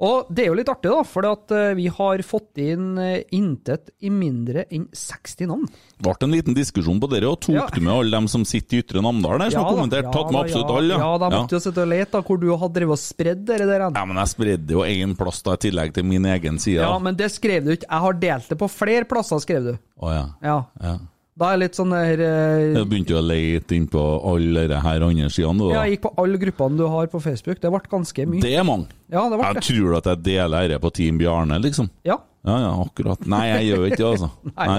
[0.02, 3.92] Og det er jo litt artig, da, for eh, vi har fått inn eh, intet
[4.02, 5.68] i mindre enn 60 navn.
[5.94, 7.66] Det ble en liten diskusjon på dere, og tok Ja.
[7.70, 10.10] du med alle dem som sitter i Ytre Namdal der, som har kommentert?
[10.10, 10.12] kommentert?
[10.12, 10.98] tatt med absolutt ja, alle?
[10.98, 13.86] Ja, da måtte jo sitte og lete hvor du hadde drevet og spredd dere der.
[13.86, 16.82] Ja, men jeg spredde jo én plass da, i tillegg til min egen side.
[16.82, 17.86] Ja, men det skrev du ikke.
[17.86, 19.74] Jeg har delt det på flere plasser, skrev du.
[20.02, 20.24] Å ja.
[20.42, 20.58] Ja.
[20.82, 20.98] ja.
[21.34, 24.68] Da er jeg litt sånn der eh, Jeg begynte jo å lete inn på alle
[24.70, 25.64] de her andre sidene.
[25.66, 25.80] da.
[25.82, 27.58] Jeg gikk på alle gruppene du har på Facebook.
[27.62, 28.42] Det ble ganske mye.
[28.44, 28.86] Det er mange.
[29.10, 29.64] Ja, det ble Jeg det.
[29.66, 31.90] tror at jeg deler dette på Team Bjarne, liksom?
[32.06, 32.20] Ja.
[32.46, 33.26] Ja, ja, akkurat.
[33.26, 34.30] Nei, jeg gjør ikke det, altså.
[34.60, 34.78] Nei.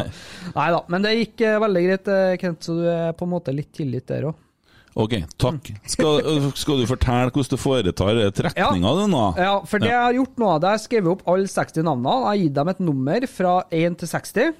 [0.56, 0.82] Nei da.
[0.96, 3.72] Men det gikk eh, veldig greit, eh, Kent, så du er på en måte litt
[3.76, 4.42] tillit der òg.
[4.96, 5.74] Ok, takk.
[5.92, 6.22] Skal,
[6.56, 9.24] skal du fortelle hvordan du foretar trekninga di nå?
[9.44, 12.14] Ja, for det jeg har gjort nå, det er skrevet opp alle 60 navnene.
[12.22, 14.54] Jeg har gitt dem et nummer fra 1 til 60.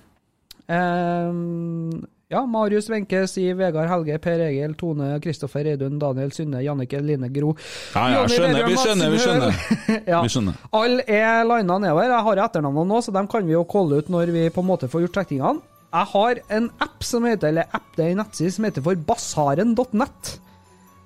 [0.68, 7.00] Ehm, ja, Marius, Wenche, Siv, Vegard, Helge, Per Egil, Tone, Kristoffer, Reidun, Daniel, Synne, Jannike,
[7.06, 7.54] Line, Gro.
[7.94, 9.62] Ja, ja, skjønner, vi skjønner, vi skjønner.
[10.12, 10.24] Ja.
[10.26, 10.58] Vi skjønner.
[10.76, 12.10] Alle er lina nedover.
[12.10, 14.70] Jeg har etternavnene nå, så dem kan vi jo calle ut når vi på en
[14.72, 15.62] måte får gjort trekningene.
[15.96, 19.00] Jeg har en app som heter, eller app, det er en nettside som heter for
[19.08, 20.34] basaren.net.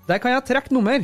[0.09, 1.03] Der kan jeg trekke nummer.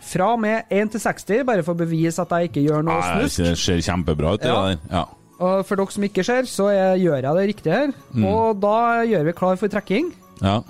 [0.00, 3.42] Fra med 1 til 60, bare for å bevise at jeg ikke gjør noe snusk.
[3.44, 4.60] det ser kjempebra ut, det Ja.
[4.72, 4.78] der.
[4.90, 5.04] Ja.
[5.40, 7.94] Og for dere som ikke ser, så jeg, gjør jeg det riktig her.
[8.12, 8.24] Mm.
[8.28, 8.74] Og da
[9.08, 10.12] gjør vi klar for trekking.
[10.42, 10.60] ja.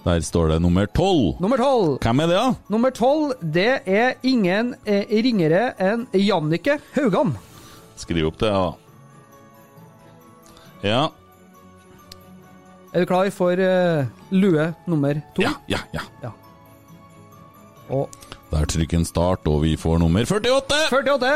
[0.00, 1.34] Der står det nummer tolv.
[1.44, 1.98] Nummer tolv.
[2.00, 2.54] Hvem er det, da?
[2.72, 7.34] Nummer tolv, det er ingen eh, ringere enn Jannike Haugan.
[8.00, 8.70] Skriv opp det, da.
[10.88, 11.02] Ja.
[12.94, 15.44] Er du klar for eh, lue nummer to?
[15.44, 16.06] Ja, ja, ja.
[16.24, 16.32] Ja.
[17.92, 18.08] Og
[18.50, 20.78] Der trykker en start, og vi får nummer 48!
[20.90, 21.28] 48!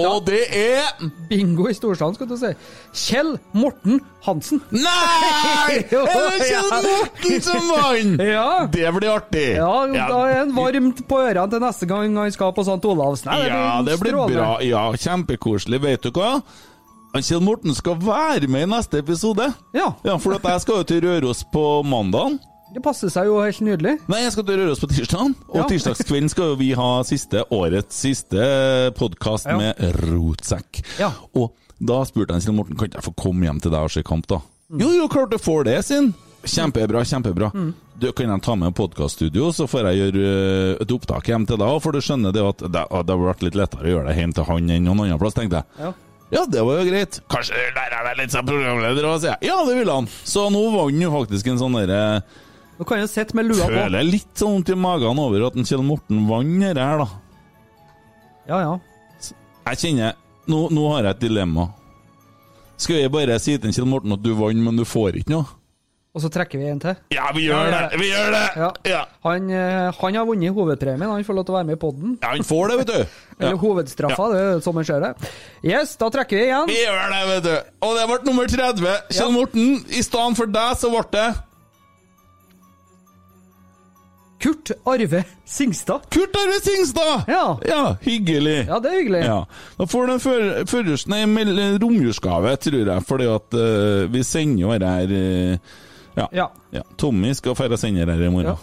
[0.00, 0.86] Og det er
[1.28, 2.48] Bingo i storsalen, skal du si.
[2.96, 4.62] Kjell Morten Hansen.
[4.72, 5.82] Nei!
[5.92, 6.70] Jo, Er det Kjell.
[6.86, 8.24] Morten som vant?!
[8.32, 8.46] Ja.
[8.72, 9.44] Det blir artig!
[9.58, 12.80] Ja, da er han varmt på ørene til neste gang han skal på St.
[12.88, 13.26] Olavs.
[13.28, 14.38] Nei, Ja, det blir strålende.
[14.40, 14.52] bra.
[14.64, 15.82] Ja, kjempekoselig.
[15.84, 16.38] Vet du hva?
[17.20, 19.50] Kjell Morten skal være med i neste episode.
[19.76, 19.90] Ja.
[20.08, 22.40] Ja, For jeg skal jo til Røros på mandagen.
[22.72, 23.98] Det passer seg jo helt nydelig.
[24.08, 25.34] Nei, jeg skal til Røros på tirsdag.
[25.50, 25.64] Og Ja.
[25.68, 29.58] tirsdagskvelden skal jo vi ha siste årets siste podkast Ja.
[29.58, 29.76] med
[30.08, 30.80] Rotsekk.
[30.98, 31.10] Ja.
[31.34, 33.90] Og da spurte jeg Kjell Morten kan ikke jeg få komme hjem til deg og
[33.90, 34.40] se kamp, da.
[34.72, 34.80] Mm.
[34.80, 36.14] Jo, jo, klart du får det, sin.
[36.44, 37.52] Kjempebra, kjempebra.
[37.52, 37.74] Mm.
[38.00, 41.56] Du, kan jeg ta med podkaststudio, så får jeg gjøre øh, et opptak hjem til
[41.58, 41.82] deg.
[41.82, 44.32] For du skjønner det at det, det har vært litt lettere å gjøre det hjem
[44.32, 45.64] til han enn noen annen plass, tenkte jeg.
[45.78, 45.92] Ja.
[46.32, 47.20] Ja, det var jo greit.
[47.28, 49.50] Kanskje du lærer deg litt som programleder òg, sier jeg.
[49.50, 50.08] Ja, det ville han.
[50.24, 52.22] Så nå vant han jo faktisk en sånn derre
[52.82, 53.70] Nå kan jeg sitte med lua på.
[53.70, 57.04] Føler litt sånn vondt i magen over at en Kjell Morten vant dette her, da.
[58.50, 58.72] Ja, ja.
[59.68, 60.16] Jeg kjenner
[60.50, 61.68] nå, nå har jeg et dilemma.
[62.82, 65.46] Skal jeg bare si til Kjell Morten at du vant, men du får ikke noe?
[66.12, 66.98] Og så trekker vi en til.
[67.14, 68.00] Ja, vi gjør Ja, det!
[68.02, 68.42] Vi gjør det!
[68.58, 68.72] Ja.
[68.90, 69.04] Ja.
[69.28, 71.06] Han, eh, han har vunnet hovedpremien.
[71.08, 72.18] Han får lov til å være med i podden.
[72.18, 73.14] Ja, han får det, vet du.
[73.38, 75.12] Eller hovedstraffa, det er jo sånn man ser det.
[75.62, 76.66] Yes, da trekker vi igjen.
[76.74, 77.72] Vi gjør det, vet du.
[77.86, 78.92] Og det ble nummer 30.
[79.14, 79.32] Kjell.
[79.38, 81.30] Morten, i stedet for deg, så ble det
[84.42, 86.08] Kurt Arve Singstad.
[86.10, 87.28] Kurt Arve Singstad!
[87.30, 87.44] Ja.
[87.68, 88.56] ja, hyggelig.
[88.66, 89.22] Ja, det er hyggelig.
[89.28, 89.38] Ja.
[89.78, 91.22] Da får du en før- førers- nei,
[91.82, 95.78] romjulsgave, tror jeg, fordi at uh, vi sender jo dette her uh,
[96.16, 96.26] ja.
[96.36, 96.46] Ja.
[96.74, 96.82] Ja.
[97.00, 98.58] Tommy skal feire sender her i morgen.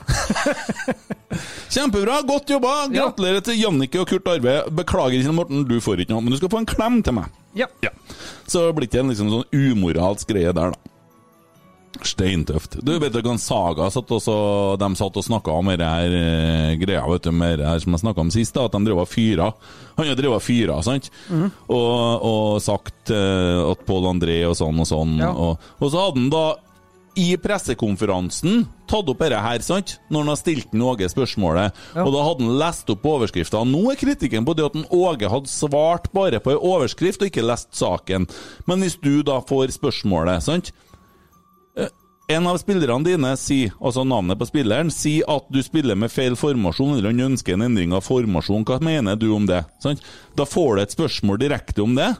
[1.74, 2.74] Kjempebra, godt jobba!
[2.94, 4.60] Gratulerer til Jannicke og Kurt Arve.
[4.78, 7.34] Beklager, Kjell Morten, du får ikke noe, men du skal få en klem til meg.
[7.58, 7.66] Ja.
[7.86, 7.92] Ja.
[8.50, 10.94] Så det ikke en liksom sånn umoralsk greie der, da.
[12.06, 12.78] Steintøft.
[12.86, 14.36] Du vet du Saga satt også,
[14.80, 17.96] de satt og snakka om det her eh, greia vet du, med det her som
[17.96, 19.50] jeg snakka om sist, da, at de drev og fyra.
[19.98, 21.10] Han har drevet og fyra, sant?
[21.28, 21.50] Mm.
[21.76, 25.18] Og, og sagt eh, at Pål André og sånn og sånn.
[25.20, 25.34] Ja.
[25.34, 26.46] Og, og så hadde han da
[27.20, 29.98] i pressekonferansen tatt opp dette her, sant?
[30.14, 32.06] Når han har stilt den Åge spørsmålet, Ja.
[32.06, 33.66] og da hadde han lest opp overskrifta.
[33.68, 37.28] Nå er kritikken på det at den Åge hadde svart bare på ei overskrift og
[37.32, 38.30] ikke lest saken.
[38.70, 40.72] Men hvis du da får spørsmålet, sant?
[42.30, 46.36] En av spillerne dine sier, altså navnet på spilleren, sier at du spiller med feil
[46.38, 48.68] formasjon, eller han ønsker en endring av formasjon.
[48.70, 49.64] Hva mener du om det?
[49.82, 50.04] Sant?
[50.38, 52.12] Da får du et spørsmål direkte om det,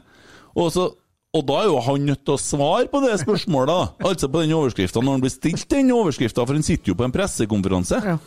[0.58, 0.88] og, så,
[1.30, 3.86] og da er jo han nødt til å svare på det spørsmålet, da.
[4.10, 7.06] altså på den overskrifta, når han blir stilt den overskrifta, for han sitter jo på
[7.06, 8.02] en pressekonferanse.
[8.10, 8.18] Ja.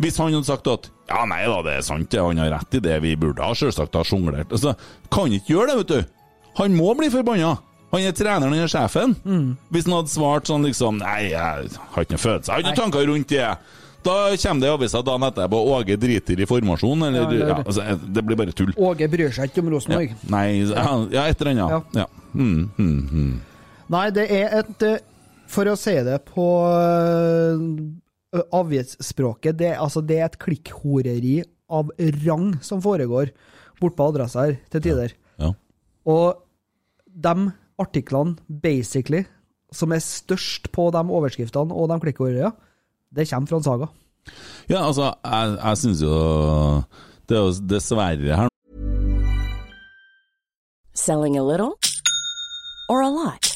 [0.00, 2.80] Hvis han hadde sagt at ja, nei da, det er sant, det, han har rett
[2.80, 4.74] i det, vi burde ha selvsagt ha sjonglert altså,
[5.12, 6.12] Kan ikke gjøre det, vet du.
[6.64, 7.58] Han må bli forbanna.
[7.92, 9.14] Han er treneren, han er sjefen.
[9.72, 12.72] Hvis han hadde svart sånn liksom Nei, jeg har ikke noe følelse, jeg har ikke
[12.72, 13.50] noen tanker rundt det.
[14.06, 17.58] Da kommer det i avisa dagen etterpå Åge driter i formasjon, eller Ja, det ja,
[17.62, 18.72] altså, Det blir bare tull.
[18.76, 20.14] Åge bryr seg ikke om Rosenborg.
[20.30, 21.98] Nei, ja, ja et eller annet.
[21.98, 22.06] Ja.
[22.34, 23.34] Mm, mm, mm.
[23.94, 25.02] Nei, det er et eh,
[25.50, 27.60] For å si det på uh,
[28.60, 31.36] avgiftsspråket, det, altså, det er et klikkhoreri
[31.70, 33.30] av rang som foregår
[33.80, 35.14] bort på adressa her til tider.
[35.38, 35.52] Ja.
[36.06, 36.42] Og
[37.06, 39.24] de artiklene, basically,
[39.72, 42.52] som er størst på de overskriftene og de klikkordene,
[43.14, 43.88] det kommer fra en saga.
[44.68, 46.14] ja, altså, jeg, jeg syns jo
[47.28, 48.48] Det er jo dessverre her
[50.94, 51.78] Selling a little
[52.88, 53.55] or a lot?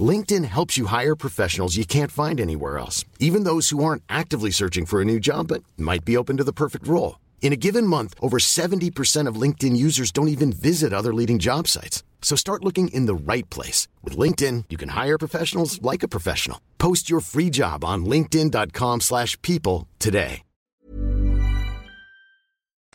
[0.00, 4.50] LinkedIn helps you hire professionals you can't find anywhere else, even those who aren't actively
[4.50, 7.20] searching for a new job but might be open to the perfect role.
[7.40, 11.68] In a given month, over 70% of LinkedIn users don't even visit other leading job
[11.68, 12.02] sites.
[12.20, 13.86] So start looking in the right place.
[14.02, 16.58] With LinkedIn, you can hire professionals like a professional.
[16.78, 20.42] Post your free job on linkedin.com/people slash people today.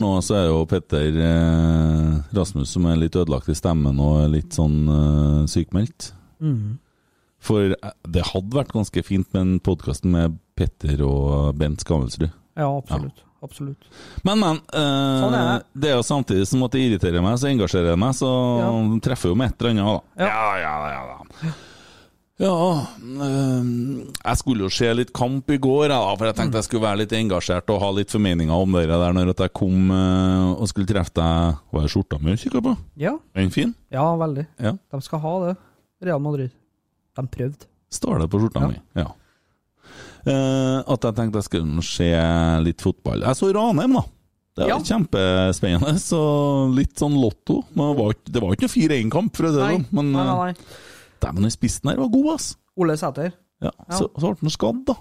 [0.02, 4.56] Nå så er jo Petter eh, Rasmus som er litt ødelagt i stemmen og litt
[4.58, 6.14] sånn eh, sykmeldt.
[6.40, 6.80] Mhm.
[7.42, 12.30] For eh, det hadde vært ganske fint med en podkast med Petter og Bent Skammelsrud.
[12.60, 13.24] Ja, absolutt.
[13.42, 13.88] Absolutt.
[14.28, 14.60] Men, men.
[14.78, 15.66] eh, Sånn er det.
[15.82, 18.30] det er jo samtidig som at det irriterer meg, så engasjerer jeg meg, så
[18.62, 18.70] Ja.
[19.02, 20.26] treffer jo med et eller annet, da.
[20.28, 20.58] Ja.
[20.62, 21.02] ja, ja,
[21.50, 21.54] ja.
[22.42, 22.54] Ja,
[23.22, 23.66] eh,
[24.26, 27.02] jeg skulle jo se litt kamp i går, da, for jeg tenkte jeg skulle være
[27.04, 30.90] litt engasjert og ha litt formeninger om det der når jeg kom eh, og skulle
[30.90, 31.60] treffe deg.
[31.74, 32.78] Var det skjorta mi du kikka på?
[33.02, 33.18] Ja.
[33.34, 33.74] Er den fin?
[33.94, 34.46] ja, veldig.
[34.62, 34.74] Ja.
[34.94, 35.56] De skal ha det.
[36.06, 36.50] Real Madrid.
[37.18, 37.68] De prøvde.
[37.92, 38.68] Står det på skjorta Ja.
[38.72, 38.80] mi?
[38.96, 39.08] Ja.
[40.26, 42.10] Eh, at jeg tenkte jeg skulle se
[42.64, 43.24] litt fotball.
[43.26, 44.04] Jeg så Ranheim, da.
[44.56, 44.78] Det var Ja.
[44.80, 45.96] kjempespennende.
[46.00, 46.22] Så
[46.76, 47.64] litt sånn lotto.
[47.76, 49.86] Men det var, ikke- det var ikke noe 4-1-kamp, for å si det sånn.
[49.92, 50.56] Men nei, eh, nei, nei.
[51.22, 52.56] dæven, den spissen her var god, ass.
[52.78, 53.34] Ole Sæter.
[53.62, 53.96] Ja, Ja.
[53.98, 54.96] Så, så ble han skadd, da.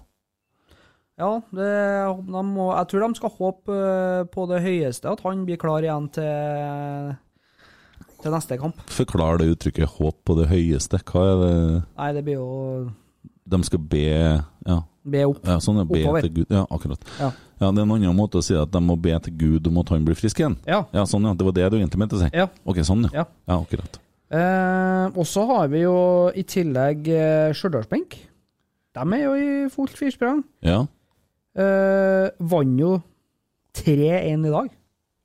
[1.19, 5.45] Ja, det, de må, jeg tror de skal håpe eh, på det høyeste, at han
[5.45, 7.17] blir klar igjen til,
[8.23, 8.77] til neste kamp.
[8.91, 11.03] Forklar det uttrykket 'håp på det høyeste'.
[11.05, 12.91] Hva er det Nei, det blir jo
[13.51, 15.45] De skal be Ja, be opp.
[15.45, 16.21] ja sånn be Oppover.
[16.23, 16.47] til Gud.
[16.51, 17.01] Ja, akkurat.
[17.19, 17.33] Ja.
[17.61, 19.79] Ja, Det er en annen måte å si at de må be til Gud om
[19.79, 20.57] at han blir frisk igjen.
[20.67, 20.85] Ja.
[20.93, 21.35] Ja, sånn ja.
[21.35, 22.31] Det var det du egentlig mente å si?
[22.33, 22.47] Ja.
[22.65, 23.25] Ok, sånn ja.
[23.25, 23.27] Ja.
[23.49, 23.99] Ja, akkurat.
[24.31, 28.17] Eh, og så har vi jo i tillegg eh, Stjørdalsbenk.
[28.95, 30.45] De er jo i fullt firsprang.
[30.63, 30.87] Ja.
[31.57, 33.03] Eh, Vant jo
[33.75, 34.71] 3-1 i dag.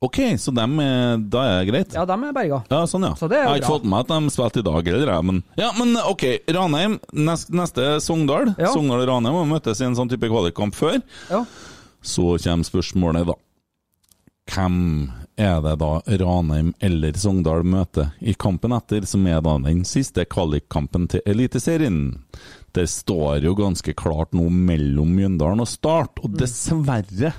[0.04, 1.94] Ok, så dem er, da er det greit?
[1.96, 2.58] Ja, de er berga.
[2.68, 3.14] Ja, sånn ja.
[3.16, 3.76] Så det er jeg har ikke bra.
[3.78, 6.98] fått med at de spilte i dag heller, jeg, men Ja, men ok, Ranheim.
[7.16, 8.52] Nest, neste Sogndal.
[8.60, 8.74] Ja.
[8.74, 11.00] Sogndal og Ranheim har møttes i en sånn type kvalikkamp før.
[11.32, 11.40] Ja.
[12.04, 13.38] Så kommer spørsmålet, da.
[14.52, 14.76] Hvem
[15.42, 15.88] er det da
[16.22, 22.18] Ranheim eller Sogndal møter i kampen etter, som er da den siste kvalikkampen til Eliteserien?
[22.76, 26.24] Det står jo ganske klart nå mellom Mjøndalen og Start, Mm.
[26.28, 27.32] og dessverre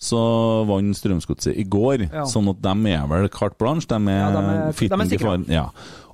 [0.00, 0.20] så
[0.68, 2.22] vant Strømsgodset i går, Ja.
[2.24, 3.86] sånn at de er vel carte blanche.
[3.86, 5.48] De er, Ja, de er- de er sikre.
[5.48, 5.66] Ja.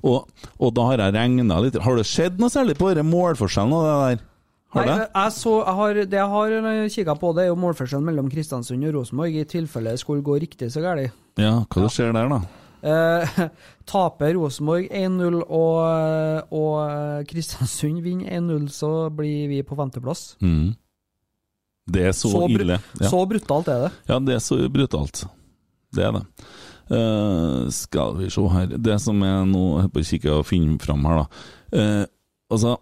[0.03, 0.27] Og,
[0.59, 3.83] og da har jeg regna litt Har det skjedd noe særlig på denne målforskjellen og
[3.87, 4.25] det der?
[4.75, 5.09] Har Nei, det?
[5.15, 8.83] jeg så, jeg har, det jeg har kikka på, det er jo målforskjellen mellom Kristiansund
[8.89, 11.13] og Rosenborg, i tilfelle det skulle gå riktig så galt.
[11.39, 11.87] Ja, hva ja.
[11.87, 12.41] skjer der, da?
[12.83, 13.47] Eh,
[13.87, 20.35] taper Rosenborg 1-0 og, og Kristiansund vinner 1-0, så blir vi på femteplass.
[20.43, 20.75] Mm.
[21.87, 22.79] Det er så, Så ille.
[22.99, 23.09] Ja.
[23.11, 23.91] Så brutalt er det.
[24.09, 25.23] ja, det er så brutalt.
[25.95, 26.25] Det er det.
[26.87, 31.03] Uh, skal vi se her Det som er nå Jeg bare kikker og finner fram
[31.03, 31.25] her, da.
[31.75, 32.05] Uh,
[32.55, 32.77] altså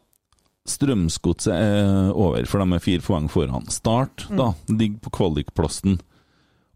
[0.66, 3.68] Strømsgodset er over, for de er fire poeng foran.
[3.70, 6.00] Start da, ligger på kvalikplassen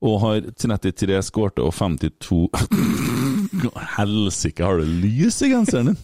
[0.05, 2.47] og har 33 skårte og 52
[3.97, 5.97] Helsike, har du lys i genseren din?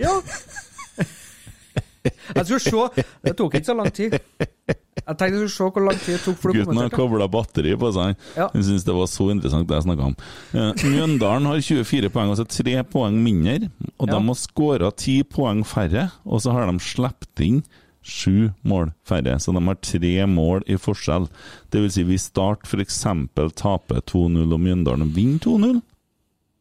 [0.00, 0.14] Ja.
[2.34, 4.18] Jeg skulle se Det tok ikke så lang tid.
[4.18, 7.74] Jeg tenkte jeg skulle se hvor lang tid det tok for Gutten har kobla batteri
[7.80, 8.14] på seg.
[8.36, 8.48] Ja.
[8.52, 10.16] Han syntes det var så interessant det jeg snakka om.
[10.52, 13.70] Eh, Mjøndalen har 24 poeng, altså tre poeng mindre.
[13.98, 14.18] Og Ja.
[14.18, 17.62] de har skåra ti poeng færre, og så har de sluppet inn
[18.08, 19.38] sju mål færre.
[19.40, 21.28] Så de har tre mål i forskjell.
[21.70, 23.02] Det vil si, hvis Start f.eks.
[23.56, 25.80] taper 2-0 og Mjøndalen vinner 2-0,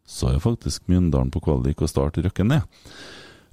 [0.07, 2.61] så er faktisk Mjøndalen på kvalik og Start rykker ned.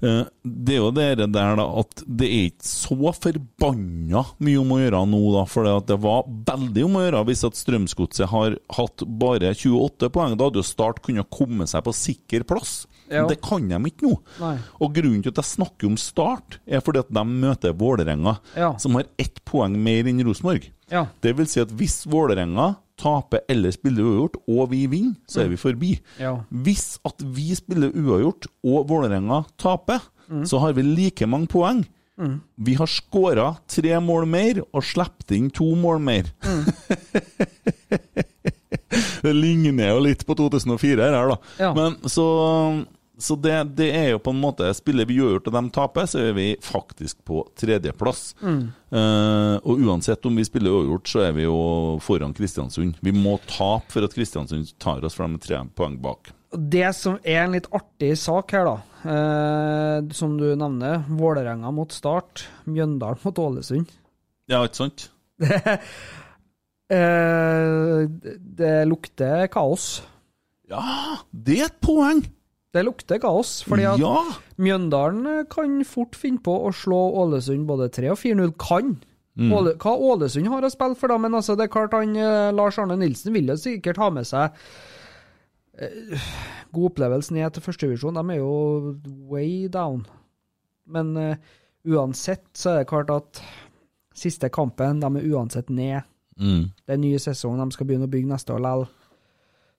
[0.04, 4.72] Eh, Det er jo det der da at det er ikke så forbanna mye om
[4.74, 5.44] å gjøre nå, da.
[5.48, 10.10] For det, det var veldig om å gjøre hvis at Strømsgodset har hatt bare 28
[10.14, 10.36] poeng.
[10.36, 12.82] Da hadde jo Start kunnet komme seg på sikker plass.
[13.12, 13.26] Ja.
[13.28, 14.14] Det kan de ikke nå.
[14.40, 14.54] Nei.
[14.80, 18.74] Og grunnen til at jeg snakker om Start, er fordi at de møter Vålerenga, Ja.
[18.80, 20.70] som har ett poeng mer enn Rosenborg.
[20.90, 21.06] Ja.
[21.20, 25.52] Det vil si at hvis Vålerenga taper eller spiller uavgjort, og vi vinner, så er
[25.52, 25.92] vi forbi.
[26.20, 26.36] Ja.
[26.64, 30.10] Hvis at vi spiller uavgjort og Vålerenga taper,
[30.48, 31.82] så har vi like mange poeng.
[32.54, 36.30] Vi har skåra tre mål mer og sluppet inn to mål mer.
[39.24, 41.36] det ligner jo litt på 2004 her, da.
[41.58, 41.72] Ja.
[41.74, 42.26] Men så,
[43.18, 46.18] så det, det er jo på en måte Spiller vi uavgjort og de taper, så
[46.18, 48.22] er vi faktisk på tredjeplass.
[48.42, 51.58] Eh, og uansett om vi spiller uavgjort, så er vi jo
[52.02, 52.98] foran Kristiansund.
[53.04, 56.32] Vi må tape for at Kristiansund tar oss, frem er tre poeng bak.
[56.54, 58.76] Det som er en litt artig sak her, da,
[59.06, 63.90] uh, som du nevner, Vålerenga mot Start, Mjøndalen mot Ålesund.
[64.50, 65.08] Ja, ikke sant?
[65.40, 65.58] Det,
[68.60, 70.04] det lukter kaos.
[70.70, 70.82] Ja,
[71.30, 72.22] det er et poeng!
[72.74, 73.60] Det lukter kaos.
[73.66, 74.18] fordi at Ja!
[74.58, 78.54] Mjøndalen eh, kan fort finne på å slå Ålesund både 3 og 4-0.
[78.58, 78.96] Kan.
[79.38, 79.52] Mm.
[79.54, 82.50] Åle, hva Ålesund har å spille for, da, men altså, det er klart han eh,
[82.54, 84.54] Lars Arne Nilsen vil jo sikkert ha med seg
[85.78, 86.26] eh,
[86.74, 88.18] god opplevelse ned til førstedivisjon.
[88.18, 88.94] De er jo
[89.30, 90.04] way down.
[90.86, 91.54] Men eh,
[91.90, 93.42] uansett så er det klart at
[94.14, 96.06] siste kampen, de er uansett ned.
[96.38, 96.70] Mm.
[96.70, 98.86] Det er en ny sesong, de skal begynne å bygge neste år likevel.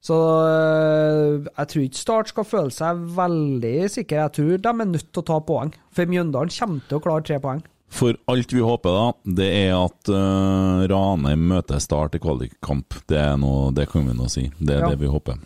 [0.06, 4.20] Så øh, jeg tror ikke Start skal føle seg veldig sikker.
[4.28, 5.72] Jeg tror de er nødt til å ta poeng.
[5.95, 7.64] For Mjøndalen kommer til å klare tre poeng.
[7.95, 12.97] For alt vi håper, da, det er at uh, Ranheim møter Start i kvalikkamp.
[13.10, 14.47] Det, noe, det kan vi nå si.
[14.60, 14.89] Det er Ja.
[14.93, 15.39] det vi håper.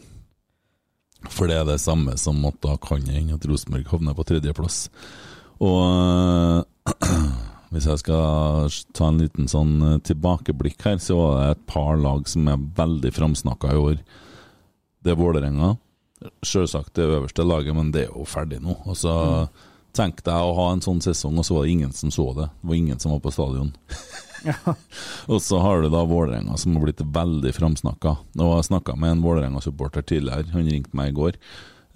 [1.30, 4.26] For det er det samme som at da kan det hende at Rosenborg havner på
[4.28, 4.86] tredjeplass.
[5.60, 6.96] Og uh,
[7.72, 12.28] hvis jeg skal ta en liten sånn tilbakeblikk her, så var det et par lag
[12.28, 14.02] som er veldig framsnakka i år.
[15.04, 15.74] Det er Vålerenga.
[16.44, 18.76] Selvsagt det øverste laget, men det er jo ferdig nå.
[18.86, 19.14] Og så
[19.96, 22.50] tenkte jeg å ha en sånn sesong, og så var det ingen som så det.
[22.62, 23.72] Det var ingen som var på stadion.
[25.34, 28.14] Og så har du da Vålerenga, som har blitt veldig framsnakka.
[28.40, 31.40] Jeg snakka med en Vålerenga-supporter tidligere, han ringte meg i går.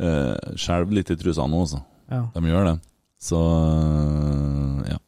[0.03, 1.79] Eh, Skjelv litt i trusa nå, altså.
[2.11, 2.25] Ja.
[2.33, 2.75] De gjør det.
[3.23, 4.99] Så eh, ja.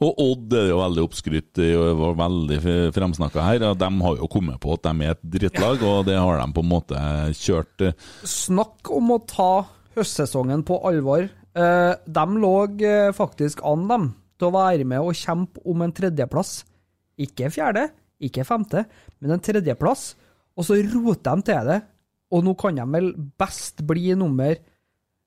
[0.00, 2.58] Og Odd er jo veldig oppskrytt og var veldig
[2.96, 3.64] fremsnakka her.
[3.68, 6.46] og De har jo kommet på at de er et drittlag, og det har de
[6.56, 7.02] på en måte
[7.36, 9.50] kjørt eh, Snakk om å ta
[9.98, 11.26] høstsesongen på alvor.
[11.28, 14.08] Eh, de lå eh, faktisk an, dem,
[14.40, 16.62] til å være med og kjempe om en tredjeplass.
[17.20, 17.90] Ikke fjerde,
[18.24, 18.86] ikke femte,
[19.20, 20.14] men en tredjeplass.
[20.56, 21.80] Og så roter de til det,
[22.32, 24.54] og nå kan de vel best bli nummer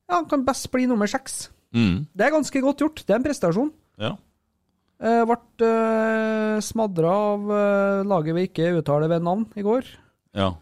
[0.10, 1.52] Ja, de kan best bli nummer seks.
[1.76, 3.06] mm, Det er ganske godt gjort.
[3.06, 3.72] Det er en prestasjon.
[4.02, 4.16] Ja.
[5.02, 5.38] Eh, ble
[5.68, 9.90] eh, smadra av eh, laget vi ikke uttaler ved navn i går.
[10.38, 10.54] ja.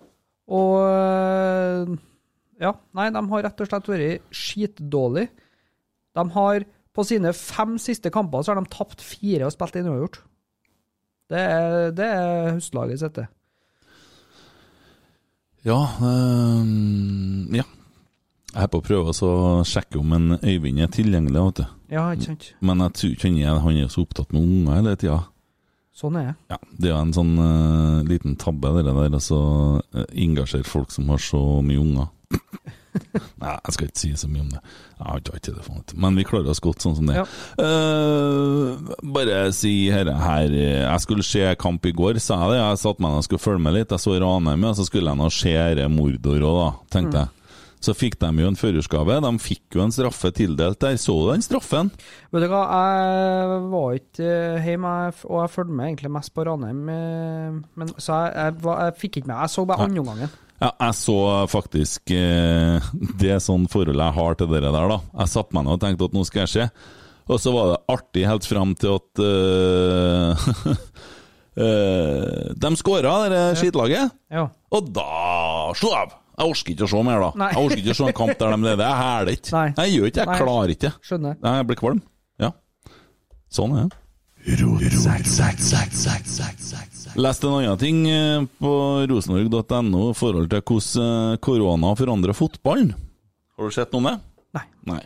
[0.51, 1.91] Og eh,
[2.61, 5.31] Ja, nei, de har rett og slett vært skitdårlige.
[6.13, 9.87] De har på sine fem siste kamper så har de tapt fire og spilt inn
[9.87, 10.19] uavgjort.
[11.31, 13.27] Det er, det er huslaget sitt, det.
[15.63, 17.63] Ja, øh, ja.
[18.51, 19.33] Jeg er på å prøve å
[19.67, 21.43] sjekke om en Øyvind er tilgjengelig.
[21.47, 21.67] Vet du.
[21.93, 22.49] Ja, ikke sant?
[22.59, 25.19] Men jeg tror ikke han er, så opptatt med unger hele tida.
[25.95, 26.35] Sånn er det.
[26.53, 29.07] Ja, det er en sånn uh, liten tabbe, det der.
[29.07, 29.39] Altså,
[29.79, 32.11] uh, engasjere folk som har så mye unger.
[33.41, 34.61] Nei, jeg skal ikke si så mye om det.
[34.97, 35.83] Jeg har ikke telefon.
[36.03, 37.21] Men vi klarer oss godt sånn som det.
[37.21, 37.25] Ja.
[37.55, 42.63] Uh, bare si her, her Jeg skulle se kamp i går, sa jeg det.
[42.63, 43.95] Jeg satte meg ned og skulle følge med litt.
[43.95, 47.37] Jeg så Ranheim, og så skulle jeg nå se Mordor òg, da, tenkte jeg.
[47.81, 49.17] Så fikk de jo en førerskave.
[49.25, 50.99] De fikk jo en straffe tildelt der.
[51.01, 51.89] Så du den straffen?
[52.29, 54.93] Vet du hva, jeg var ikke eh, hjemme,
[55.25, 58.97] og jeg fulgte med egentlig mest på Ranheim, eh, men så jeg, jeg, jeg, jeg
[59.01, 59.37] fikk ikke med.
[59.41, 60.39] Jeg så bare andre omgangen.
[60.61, 61.17] Ja, jeg så
[61.49, 64.99] faktisk eh, det er sånn forhold jeg har til dere der, da.
[65.23, 66.69] Jeg satte meg ned og tenkte at nå skal jeg se.
[67.31, 70.47] Og så var det artig helt fram til at uh,
[71.55, 74.11] uh, De skåra, det skitlaget.
[74.33, 74.49] Ja.
[74.73, 76.17] Og da slo jeg av!
[76.41, 77.31] Jeg orker ikke å se mer, da.
[77.37, 77.49] Nei.
[77.53, 78.81] Jeg orker ikke å se en kamp der de leder.
[78.81, 79.63] Jeg hæler ikke.
[79.77, 80.37] Jeg gjør ikke, jeg Nei.
[80.41, 80.91] klarer ikke.
[81.05, 81.35] Skjønner.
[81.43, 81.99] Nei, jeg blir kvalm.
[82.41, 82.49] Ja.
[83.53, 83.99] Sånn er det.
[87.21, 88.73] Leste en annen ting eh, på
[89.11, 92.95] rosenborg.no i forhold til hvordan eh, korona forandrer fotballen.
[93.59, 94.17] Har du sett noe om det?
[94.57, 94.65] Nei.
[94.89, 95.01] Nei.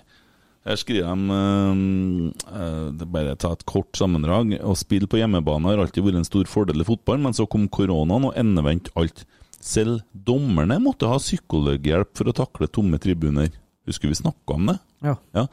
[0.66, 4.56] Her skriver de uh, det Bare ta et kort sammendrag.
[4.64, 7.68] Å spille på hjemmebane har alltid vært en stor fordel i fotball, men så kom
[7.68, 9.26] koronaen og endevendte alt.
[9.66, 13.50] Selv dommerne måtte ha psykologhjelp for å takle tomme tribuner.
[13.90, 14.76] Husker vi snakka om det?
[15.06, 15.16] Ja.
[15.34, 15.48] Ja.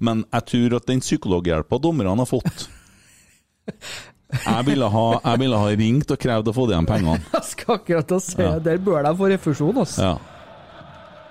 [0.00, 2.68] Men jeg tror at den psykologhjelpa dommerne har fått
[3.68, 7.20] jeg ville, ha, jeg ville ha ringt og krevd å få igjen pengene.
[7.34, 8.54] Jeg skal akkurat å si Ja.
[8.62, 10.08] Der bør de få refusjon, altså.
[10.08, 10.14] Ja.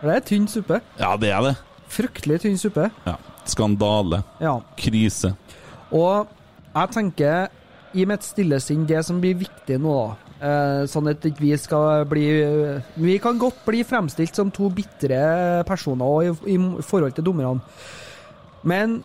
[0.03, 0.81] Det er tynn suppe.
[0.99, 1.55] ja, det er det.
[1.89, 2.91] Fryktelig tynn suppe.
[3.07, 3.15] Ja.
[3.49, 4.21] Skandale.
[4.43, 4.59] Ja.
[4.77, 5.33] Krise.
[5.89, 6.29] Og
[6.75, 7.47] jeg tenker,
[7.97, 12.25] i mitt stille sinn, det som blir viktig nå, da Sånn at vi skal bli
[13.01, 17.61] Vi kan godt bli fremstilt som to bitre personer i, i forhold til dommerne.
[18.67, 18.99] Men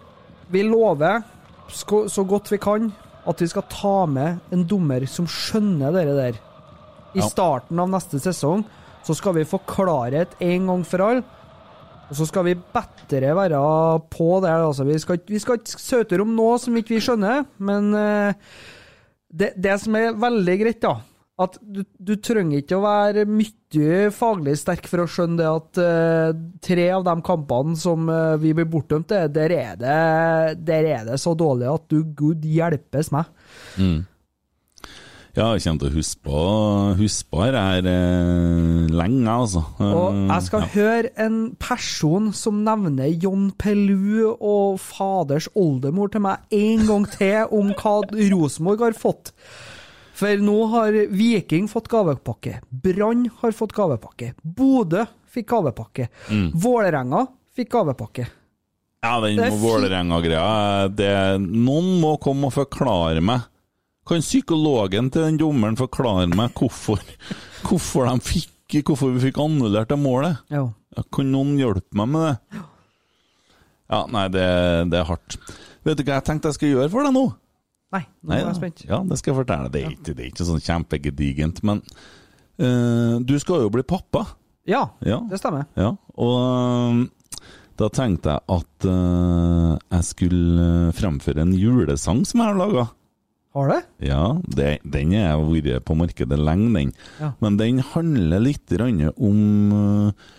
[0.53, 1.23] vi lover
[1.73, 2.91] så godt vi kan
[3.29, 6.41] at vi skal ta med en dommer som skjønner det der.
[7.15, 8.65] I starten av neste sesong
[9.07, 11.23] så skal vi få klarhet en gang for alle.
[12.11, 13.61] Og så skal vi bedre være
[14.13, 14.67] på der.
[14.67, 14.85] Altså.
[14.85, 18.35] Vi skal, ikke- søte om noe som ikke vi skjønner, men eh,
[19.33, 20.99] det, det som er veldig greit, da
[21.45, 25.83] at du, du trenger ikke å være mye faglig sterk for å skjønne det at
[25.83, 26.31] uh,
[26.65, 29.83] tre av de kampene som uh, vi blir bortdømt til, der er,
[30.57, 33.31] der er det så dårlig at du gud hjelpes meg.
[33.77, 34.03] Mm.
[35.33, 36.41] Ja, jeg kommer til å huske på,
[36.99, 39.63] huske på det her uh, lenge, altså.
[39.81, 40.71] Og jeg skal ja.
[40.75, 47.49] høre en person som nevner John Pelu og faders oldemor til meg en gang til
[47.49, 49.33] om hva Rosenborg har fått.
[50.23, 55.03] For nå har Viking fått gavepakke, Brann har fått gavepakke, Bodø
[55.33, 56.53] fikk gavepakke, Mm.
[56.63, 57.25] Vålerenga
[57.57, 58.29] fikk gavepakke.
[59.03, 63.49] Ja, den er Vålerenga-greia Noen må komme og forklare meg.
[64.07, 67.03] Kan psykologen til den dommeren forklare meg hvorfor,
[67.67, 70.39] hvorfor, de fikk, hvorfor vi fikk annullert det målet?
[70.51, 70.69] Ja,
[71.11, 72.63] Kan noen hjelpe meg med det?
[73.93, 74.47] Ja, nei, det,
[74.93, 75.37] det er hardt.
[75.83, 77.27] Vet du hva jeg tenkte jeg skulle gjøre for deg nå?
[77.93, 78.85] Nei, nå er jeg spent.
[78.89, 79.71] Ja, det skal jeg fortelle.
[79.73, 81.83] Det er ikke, det er ikke sånn kjempegedigent, men
[82.63, 84.25] uh, du skal jo bli pappa.
[84.69, 85.19] Ja, Ja.
[85.29, 85.67] det stemmer.
[85.77, 85.91] Ja,
[86.23, 86.37] og
[86.95, 87.03] um,
[87.81, 90.67] da tenkte jeg at uh, jeg skulle
[90.97, 92.87] fremføre en julesang som jeg har laga.
[93.53, 93.81] Har det?
[94.09, 96.93] Ja, det, den har vært på markedet lenge, den.
[97.21, 97.35] Ja.
[97.45, 99.43] Men den handler litt om
[99.77, 100.31] uh,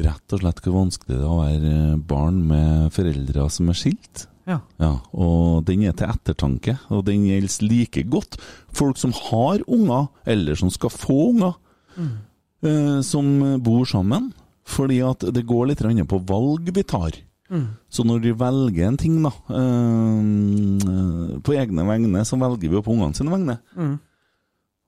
[0.00, 4.26] rett og slett hvor vanskelig det er å være barn med foreldre som er skilt.
[4.48, 4.60] Ja.
[4.80, 8.38] Ja, og den er til ettertanke, og den gjelder like godt
[8.72, 11.56] folk som har unger, eller som skal få unger,
[11.98, 14.32] eh, som bor sammen.
[14.70, 17.16] Fordi at det går litt på valg vi tar.
[17.50, 17.66] Mm.
[17.90, 22.82] Så når vi velger en ting, da, eh, på egne vegne, så velger vi jo
[22.82, 23.58] på ungene sine vegne.
[23.74, 23.98] Mm.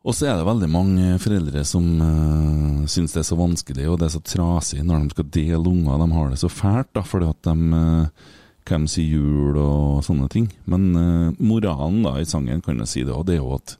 [0.02, 4.00] Og så er det veldig mange foreldre som uh, syns det er så vanskelig og
[4.00, 6.00] det er så trasig når de skal dele unger.
[6.00, 8.30] De har det så fælt da, fordi at de uh,
[8.68, 10.48] hvem sier jul og sånne ting.
[10.70, 13.76] Men uh, moralen da i sangen kan jeg si det, og det er jo at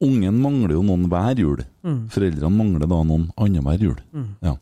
[0.00, 1.64] ungen mangler jo noen hver jul.
[1.84, 2.00] Mm.
[2.12, 3.98] Foreldrene mangler da noen annenhver jul.
[4.16, 4.30] Mm.
[4.46, 4.54] Ja.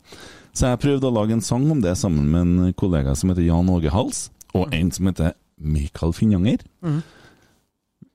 [0.51, 3.47] Så jeg prøvde å lage en sang om det sammen med en kollega som heter
[3.47, 4.27] Jan Åge Hals,
[4.59, 6.65] og en som heter Mikael Finnanger.
[6.83, 6.99] Mm.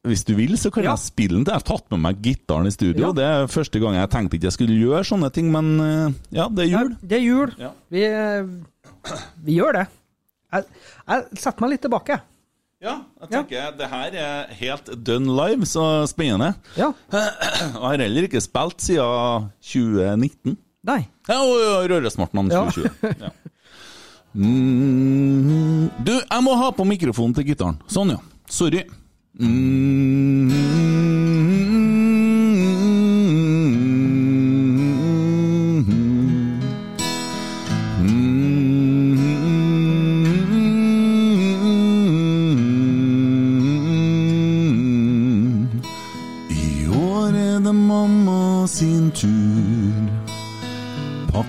[0.03, 1.47] Hvis du vil, så kan jeg spille den.
[1.47, 3.05] Jeg har tatt med meg gitaren i studio.
[3.05, 3.15] Ja.
[3.15, 6.49] Det er første gang jeg tenkte ikke jeg skulle gjøre sånne ting, men eh, ja,
[6.51, 6.89] det er jul.
[6.91, 7.53] Ja, det er jul.
[7.61, 7.69] Ja.
[7.93, 9.13] Vi, eh,
[9.47, 9.85] vi gjør det.
[10.53, 10.67] Jeg,
[11.09, 12.19] jeg setter meg litt tilbake.
[12.83, 16.49] Ja, jeg tenker det her er helt done live, så spennende.
[16.75, 16.89] Ja.
[17.13, 20.57] Jeg har heller ikke spilt siden 2019.
[20.83, 20.99] Nei.
[21.31, 23.15] Ja, og Rørosmartnan 2020.
[23.23, 23.31] Ja.
[24.33, 27.77] Mm, du, jeg må ha på mikrofonen til gitaren.
[27.87, 28.19] Sånn, ja.
[28.51, 28.81] Sorry.
[29.39, 29.47] I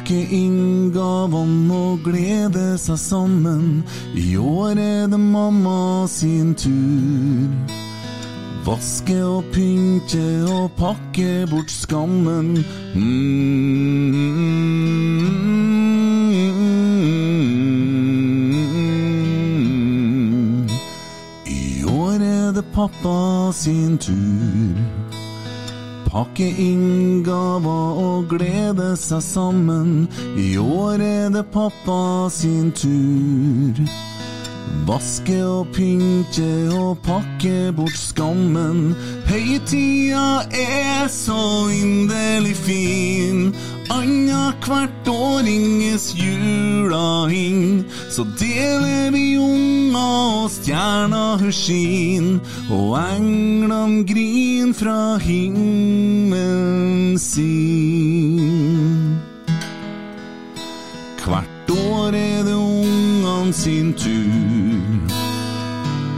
[0.05, 3.81] Pakke inn gavene og glede seg sammen.
[4.13, 7.49] I år er det mamma sin tur.
[8.67, 12.61] Vaske og pynte og pakke bort skammen.
[12.93, 13.49] Mm.
[21.49, 24.44] I år er det pappa sin tur.
[26.15, 30.05] Pakke inn gaver og glede seg sammen.
[30.39, 33.81] I år er det pappa sin tur.
[34.87, 38.95] Vaske og pynte og pakke bort skammen.
[39.27, 43.49] Høytida er så inderlig fin.
[43.93, 47.85] Annethvert år ringes jula inn.
[48.11, 52.41] Så deler vi unga og stjerna hun skin.
[52.73, 59.19] Og englene grin fra himmelen sin.
[61.25, 64.64] Hvert år er det ungene sin tur.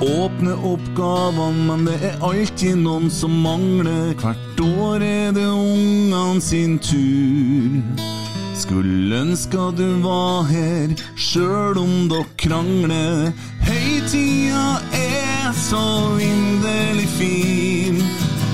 [0.00, 4.12] Åpne oppgavene, men det er alltid noen som mangler.
[4.20, 7.80] Hvert år er det ungene sin tur.
[8.56, 13.32] Skulle ønske du var her, sjøl om dere krangler.
[13.64, 15.86] Høytida er så
[16.20, 18.04] inderlig fin.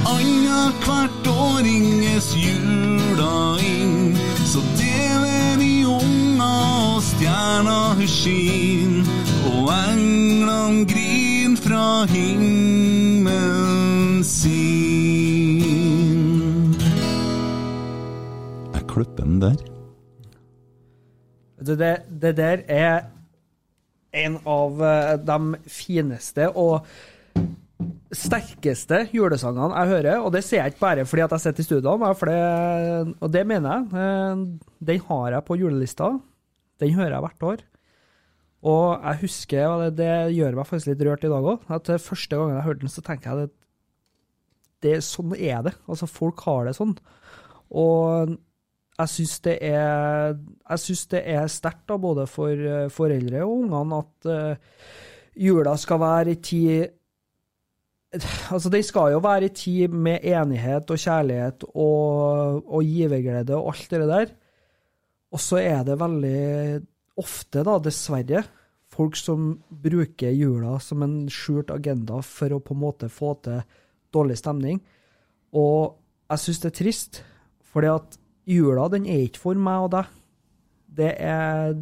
[0.07, 4.15] Annethvert år ringes jula inn.
[4.47, 9.01] Så deler de unger og stjerna hun skin.
[9.53, 11.02] Og englene grin
[11.83, 13.41] fra himmelen
[14.25, 14.83] sin.
[18.75, 19.57] Jeg klipper der.
[21.63, 21.77] Det,
[22.23, 23.01] det, der er
[24.13, 26.87] en av eh, de fineste og
[28.13, 31.69] sterkeste julesangene jeg hører, og det sier jeg ikke bare fordi at jeg sitter i
[31.71, 33.83] studio, og det mener jeg.
[34.05, 34.35] Eh,
[34.93, 36.07] Den har jeg på julelista.
[36.83, 37.59] Den hører jeg hvert år.
[38.63, 41.91] Og jeg husker, og det, det gjør meg faktisk litt rørt i dag òg, at
[42.05, 43.59] første gangen jeg hørte den, så tenker jeg at
[44.83, 45.75] det, sånn er det.
[45.91, 46.95] Altså, folk har det sånn.
[47.73, 48.35] Og
[48.99, 54.91] jeg syns det er er sterkt, både for eh, foreldre og ungene, at uh,
[55.35, 56.99] jula skal være i tid
[58.13, 63.71] Altså, den skal jo være i tid med enighet og kjærlighet og, og giverglede og
[63.73, 64.35] alt det der.
[65.33, 66.83] Og så er det veldig
[67.21, 68.45] ofte, da, dessverre,
[68.93, 73.63] folk som bruker jula som en skjult agenda for å på en måte få til
[74.13, 74.81] dårlig stemning.
[75.57, 75.95] Og
[76.33, 77.23] jeg syns det er trist,
[77.73, 80.11] fordi at jula, den er ikke for meg og deg.
[80.93, 81.73] Det er,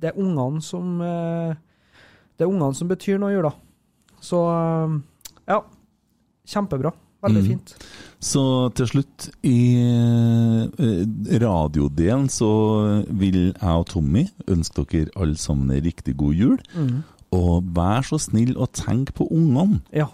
[0.00, 1.54] det er ungene som eh,
[2.36, 3.52] Det er ungene som betyr noe i jula.
[4.20, 4.98] Så eh,
[5.48, 5.60] ja.
[6.50, 6.92] Kjempebra.
[7.24, 7.48] Veldig Mm.
[7.48, 7.74] fint.
[8.20, 8.42] Så
[8.76, 12.50] til slutt, i eh, radiodelen så
[13.08, 16.58] vil jeg og Tommy ønske dere alle sammen en riktig god jul.
[16.76, 17.00] Mm.
[17.32, 19.80] Og vær så snill å tenke på ungene.
[19.96, 20.10] Ja.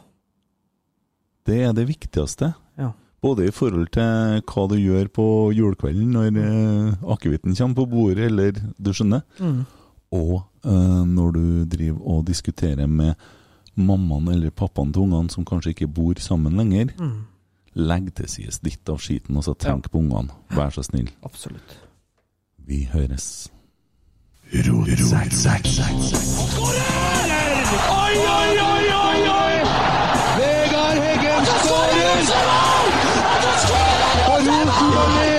[1.47, 2.53] Det er det viktigste.
[2.79, 2.93] Ja.
[3.23, 5.27] Både i forhold til hva du gjør på
[5.57, 9.27] julekvelden når eh, akevitten kommer på bordet, eller du skjønner.
[9.43, 9.65] Mm.
[10.15, 13.19] Og uh, når du driver og diskuterer med
[13.77, 16.95] mammaen eller pappaen til ungene som kanskje ikke bor sammen lenger.
[16.95, 17.25] Mhm.
[17.77, 20.33] Legg til side litt av skiten, og så tenk på ungene.
[20.57, 21.11] Vær så snill.
[21.23, 21.77] Absolutt.
[22.67, 23.51] Vi høres.
[27.97, 29.55] Oi, oi, oi, oi, oi!
[30.39, 32.21] Vegard Heggen skårer!
[34.27, 35.36] Og Rosenborg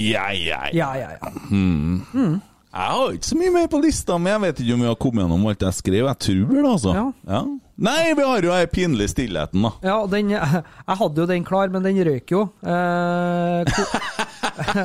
[0.00, 1.32] Ja, ja, Ja, ja, ja.
[1.50, 2.40] Hmm.
[2.70, 5.00] Jeg har ikke så mye mer på lista, men jeg vet ikke om vi har
[5.02, 6.04] kommet gjennom alt jeg skrev.
[6.06, 6.92] Jeg tror det, altså.
[7.26, 7.40] Ja.
[7.80, 9.70] Nei, vi har jo den pinlige stillheten, da.
[9.82, 12.44] Ja, den, jeg hadde jo den klar, men den røyk jo.
[12.60, 13.80] Eh,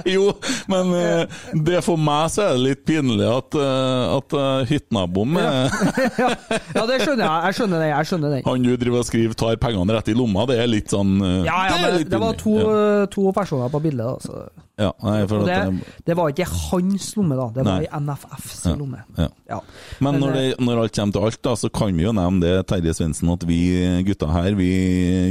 [0.15, 0.29] jo,
[0.71, 1.37] men eh,
[1.67, 5.77] det for meg så er det litt pinlig at, uh, at uh, hyttenaboen eh,
[6.23, 6.29] ja,
[6.71, 7.39] ja, det skjønner jeg.
[7.49, 7.89] Jeg skjønner den.
[7.91, 8.45] Jeg skjønner den.
[8.47, 11.41] Han du driver og skriver tar pengene rett i lomma, det er litt sånn eh,
[11.45, 12.85] Ja, ja, det men litt det var to, Ja.
[13.11, 14.07] to personer på bildet.
[14.07, 14.64] Da, så.
[14.75, 15.59] Ja, nei, det, det,
[16.03, 17.45] det var ikke hans lomme, da.
[17.55, 17.85] Det var Nei.
[17.87, 19.05] i NFFs lomme.
[19.15, 19.29] ja.
[19.47, 19.59] Ja.
[20.03, 22.41] Men Men, når, det, når alt kommer til alt, da, så kan vi jo nevne
[22.43, 23.59] det, Terje Svendsen, at vi
[24.07, 24.67] gutta her vi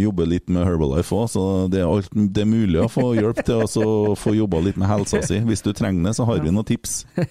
[0.00, 3.42] jobber litt med Herbalife òg, så det er, alt, det er mulig å få hjelp
[3.44, 5.42] til å få jobba litt med helsa si.
[5.44, 7.02] Hvis du trenger det, så har vi noen tips.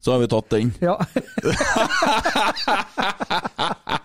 [0.00, 0.70] Så har vi tatt den.
[0.80, 0.94] Ja.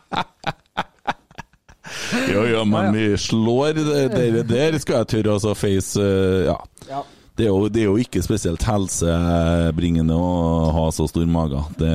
[2.32, 6.58] Ja, jo, men vi slår det der, skal jeg tørre å face eh, Ja.
[6.90, 7.04] Ja.
[7.36, 10.28] Det er, jo, det er jo ikke spesielt helsebringende å
[10.72, 11.60] ha så stor mage.
[11.76, 11.90] Det,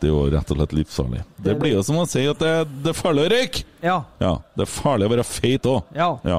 [0.00, 1.20] det er jo rett og slett livsfarlig.
[1.44, 3.66] Det blir jo som å si at det, det er farlig å røyke!
[3.84, 3.98] Ja.
[4.24, 5.92] Ja, det er farlig å være feit òg.
[5.92, 6.08] Ja.
[6.24, 6.38] Ja.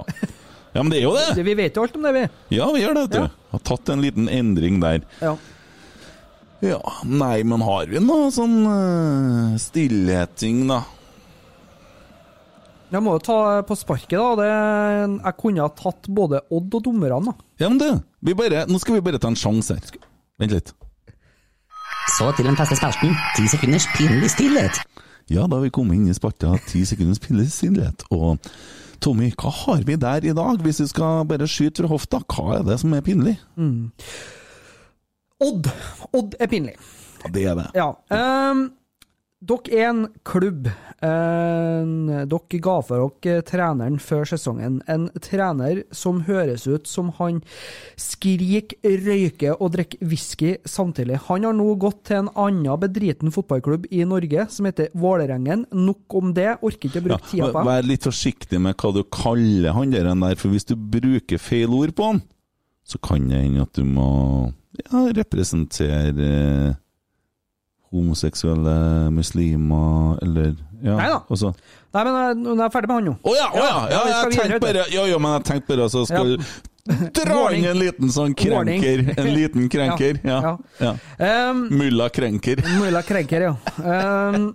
[0.74, 1.46] ja, men det er jo det!
[1.46, 2.26] Vi vet jo alt om det, vi.
[2.58, 3.38] Ja, vi gjør det, vet du.
[3.54, 5.06] Har tatt en liten endring der.
[5.22, 5.36] Ja.
[6.64, 10.82] Ja, nei, men har vi noe sånn uh, stillheting, da?
[12.94, 14.34] Jeg må jo ta på sparket, da.
[14.38, 14.50] Det,
[15.26, 17.34] jeg kunne ha tatt både Odd og dommerne, da.
[17.64, 17.88] Ja, men du,
[18.22, 20.02] vi bare, nå skal vi bare ta en sjanse her.
[20.42, 20.74] Vent litt.
[22.14, 24.84] Så til den faste spalten, ti sekunders pinlig stillhet.
[25.32, 28.04] Ja, da har vi kommet inn i spalta Ti sekunders pinlig stillhet.
[28.14, 28.44] Og
[29.04, 30.60] Tommy, hva har vi der i dag?
[30.62, 33.38] Hvis du skal bare skyte fra hofta, hva er det som er pinlig?
[33.56, 33.90] Mm.
[35.44, 35.72] Odd.
[36.14, 36.76] Odd er pinlig.
[37.24, 37.68] Ja, det er det.
[37.80, 37.90] Ja.
[38.14, 38.66] ehm,
[39.44, 40.68] dere er en klubb.
[41.04, 44.80] Dere ga for dere treneren før sesongen.
[44.88, 47.42] En trener som høres ut som han
[48.00, 51.20] skriker, røyker og drikker whisky samtidig.
[51.28, 55.68] Han har nå gått til en annen bedriten fotballklubb i Norge som heter Vålerengen.
[55.76, 57.68] Nok om det, orker ikke å bruke tida på det.
[57.72, 61.74] Vær litt forsiktig med hva du kaller han der, der, for hvis du bruker feil
[61.76, 62.24] ord på han,
[62.88, 64.08] så kan det hende at du må
[64.80, 66.80] ja, representere eh,
[67.94, 68.76] homoseksuelle
[69.14, 71.22] muslimer, eller ja, Nei da.
[71.32, 71.54] Også.
[71.96, 73.16] Nei, men jeg, nå er ferdig med han nå.
[73.24, 75.90] Å ja, oh, ja, ja, ja, jeg tenkte bare Ja, ja, men jeg tenkte bare
[75.94, 76.36] så skal
[77.16, 79.06] dra inn en liten sånn krenker.
[79.16, 80.20] En liten krenker.
[80.28, 80.40] Ja.
[80.44, 80.94] Ja, ja.
[81.24, 82.64] Ehm, Mulla krenker.
[82.82, 83.54] Mulla krenker, ja.
[83.80, 84.50] Um,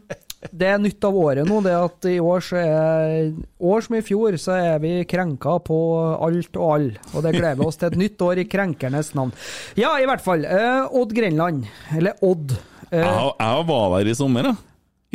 [0.53, 4.03] det er nytt av året nå, det at i år så er År som i
[4.07, 5.79] fjor, så er vi krenka på
[6.15, 6.89] alt og all.
[7.15, 9.33] Og det gleder vi oss til et nytt år i krenkernes navn.
[9.81, 10.45] Ja, i hvert fall.
[10.47, 11.67] Uh, Odd Grenland.
[11.97, 12.55] Eller Odd.
[12.93, 14.57] Eh, Jeg, jeg var der i sommer, jeg.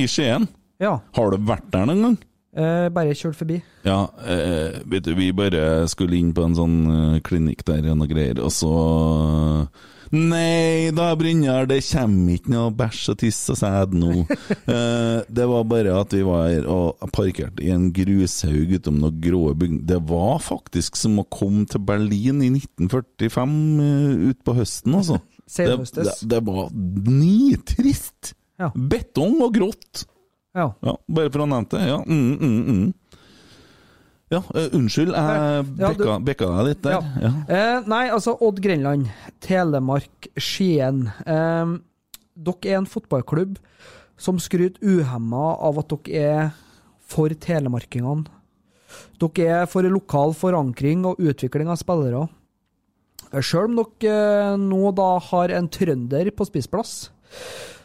[0.04, 0.48] I Skien.
[0.82, 0.98] Ja.
[1.16, 2.20] Har du vært der noen gang?
[2.54, 3.62] Eh, bare kjørt forbi.
[3.86, 7.98] Ja, eh, vet du, vi bare skulle inn på en sånn eh, klinikk der og
[8.02, 8.74] noe greier, og så
[10.14, 14.12] Nei da, Brynjar, det kommer ikke noe bæsj og tiss og sæd nå.
[14.76, 19.18] eh, det var bare at vi var her og parkerte i en grushaug utom noen
[19.24, 19.88] grå bygninger.
[19.90, 25.18] Det var faktisk som å komme til Berlin i 1945 uh, utpå høsten, altså.
[25.44, 26.20] Det, Senhøstes.
[26.22, 28.34] det, det var nitrist!
[28.62, 28.70] Ja.
[28.76, 30.06] Betong og grått.
[30.54, 30.70] Ja.
[31.10, 31.82] bare for å nevne det.
[31.90, 33.22] Ja, mm, mm, mm.
[34.36, 37.08] ja uh, unnskyld, jeg Ja, bekka, bekka deg litt der.
[37.24, 37.32] Ja.
[37.48, 39.10] Eh, nei, altså Odd Grenland,
[39.44, 41.08] Telemark, Skien.
[41.26, 41.74] Eh,
[42.34, 43.58] dere er en fotballklubb
[44.22, 46.54] som skryter uhemma av at dere er
[47.04, 48.30] for telemarkingene.
[49.22, 52.28] Dere er for lokal forankring og utvikling av spillere.
[53.42, 54.18] Sjøl om dere
[54.54, 57.08] eh, nå da har en trønder på spissplass,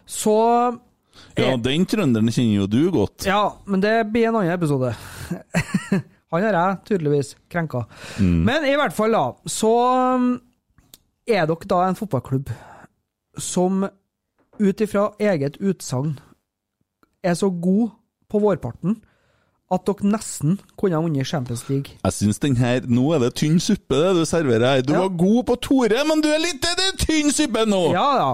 [0.09, 0.37] så
[1.39, 3.27] ja, den trønderen kjenner jo du godt.
[3.27, 4.93] ja, men det blir en annen episode.
[6.33, 7.87] Han har jeg tydeligvis krenka.
[8.21, 8.43] Mm.
[8.45, 9.71] Men i hvert fall, da, så
[10.19, 10.33] um,
[11.29, 12.51] er dere da en fotballklubb
[13.41, 13.87] som
[14.59, 16.19] ut ifra eget utsagn
[17.25, 17.95] er så god
[18.29, 18.99] på vårparten
[19.69, 21.99] at dere nesten kunne ha vunnet Champions League.
[22.01, 24.85] Jeg syns den her Nå er det tynn suppe det du serverer her.
[24.87, 27.83] Du var god på Tore, men du er litt det er tynn suppe nå!
[27.93, 28.31] Ja, ja.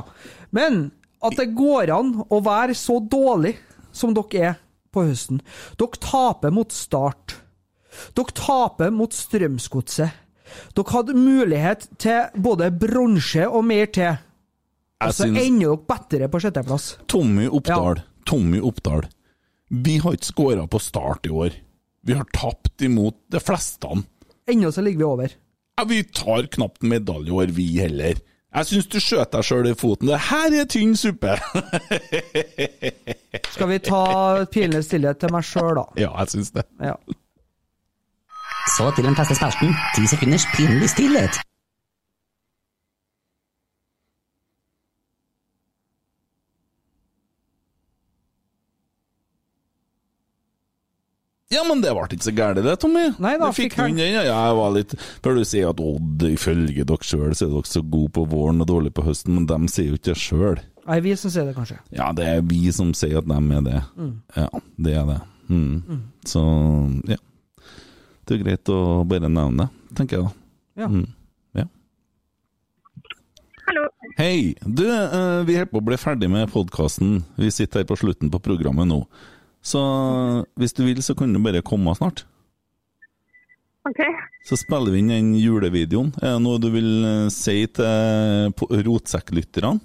[0.55, 0.93] Men
[1.25, 3.57] at det går an å være så dårlig
[3.95, 4.61] som dere er
[4.95, 5.41] på høsten.
[5.81, 7.39] Dere taper mot Start.
[8.15, 10.21] Dere taper mot Strømsgodset.
[10.77, 14.21] Dere hadde mulighet til både bronse og mer til.
[15.05, 16.95] Og så ender dere bedre på sjetteplass.
[17.11, 18.05] Tommy Oppdal.
[18.29, 19.09] Tommy Oppdal.
[19.83, 21.55] Vi har ikke skåra på start i år.
[22.07, 23.89] Vi har tapt imot de fleste.
[24.51, 25.35] Ennå så ligger vi over.
[25.77, 28.21] Ja, vi tar knapt medalje i år, vi heller.
[28.55, 30.13] Jeg syns du skjøt deg sjøl i foten.
[30.13, 31.33] Det her er tynn suppe!
[33.55, 34.05] Skal vi ta
[34.53, 35.87] pinlig stillhet til meg sjøl, da?
[35.99, 36.63] ja, jeg syns det.
[36.79, 36.95] Ja.
[38.77, 39.75] Så til den feste spalten.
[39.97, 41.41] Ti sekunders pinlig stillhet.
[51.55, 53.05] Ja, men det ble ikke så gærent det, Tommy.
[53.23, 54.13] Nei da, fikk han- den.
[54.17, 57.71] Ja, jeg var litt Bør du sier at Odd, ifølge dere sjøl, så er dere
[57.71, 60.59] så gode på våren og dårlige på høsten, men de sier jo ikke det sjøl.
[60.87, 61.79] Nei, vi som sier det, kanskje.
[61.95, 63.83] Ja, det er vi som sier at de er det.
[63.97, 64.15] Mm.
[64.37, 64.49] Ja,
[64.85, 65.21] det er det.
[65.49, 66.03] Mm.
[66.27, 66.43] Så
[67.09, 67.17] ja.
[68.27, 70.33] Det er greit å bare nevne det, tenker jeg da.
[70.83, 70.89] Ja.
[70.89, 71.07] Mm.
[71.55, 71.65] ja.
[73.67, 73.85] Hallo.
[74.19, 74.55] Hei!
[74.61, 77.23] Du, eh, vi holder på å bli ferdig med podkasten.
[77.41, 79.01] Vi sitter her på slutten på programmet nå.
[79.65, 79.81] Så
[80.61, 82.27] hvis du vil, så kan du bare komme snart.
[83.89, 84.01] OK.
[84.49, 86.13] Så spiller vi inn den julevideoen.
[86.21, 88.53] Er det noe du vil eh, si til
[88.89, 89.81] rotsekklytterne?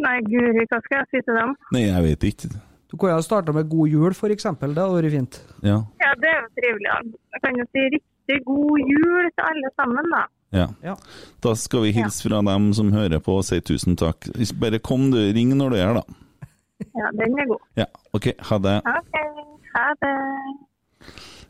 [0.00, 1.54] Nei, guri, hva skal jeg si til dem?
[1.74, 2.50] Nei, jeg vet ikke.
[2.90, 4.72] Du kunne ha starta med God jul, for eksempel.
[4.74, 5.40] Det hadde vært fint.
[5.66, 5.76] Ja.
[6.02, 6.88] Ja, det er jo trivelig.
[6.88, 7.00] Ja.
[7.36, 10.22] Jeg kan jo si riktig god jul til alle sammen, da.
[10.56, 10.66] Ja.
[10.82, 10.96] Ja.
[11.44, 14.30] Da skal vi hilse fra dem som hører på og si tusen takk.
[14.62, 16.18] Bare kom du, ring når du er, da.
[16.96, 17.60] Ja, den er god.
[17.78, 18.76] Ja, OK, ha det.
[18.88, 19.16] OK,
[19.74, 20.12] ha det.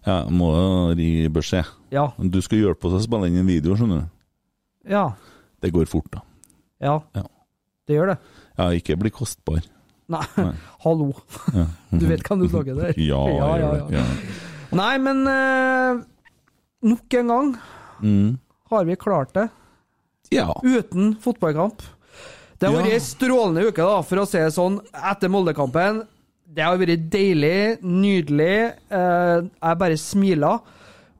[0.07, 0.49] Ja, må
[0.97, 1.69] gi beskjed.
[1.93, 2.07] Ja.
[2.19, 4.09] Du skal hjelpe oss å spille inn en video, skjønner du.
[4.95, 5.05] Ja.
[5.61, 6.23] Det går fort, da.
[6.81, 6.95] Ja.
[7.17, 7.25] Ja.
[7.89, 8.19] Det gjør det.
[8.57, 9.61] Ja, ikke bli kostbar.
[10.11, 10.53] Nei, Nei.
[10.85, 11.11] hallo.
[11.55, 11.67] Ja.
[11.93, 12.95] Du vet hva du snakker der?
[13.11, 14.01] Ja, ja, ja, ja.
[14.01, 14.05] Ja.
[14.79, 16.01] Nei, men eh,
[16.87, 17.53] nok en gang
[18.01, 18.39] Mm.
[18.71, 19.49] har vi klart det.
[20.33, 20.47] Ja.
[20.65, 21.83] Uten fotballkamp.
[22.61, 26.03] Det har vært ei strålende uke, da, for å si det sånn, etter Molde-kampen.
[26.51, 28.57] Det har vært deilig, nydelig.
[28.93, 30.59] Eh, jeg bare smiler.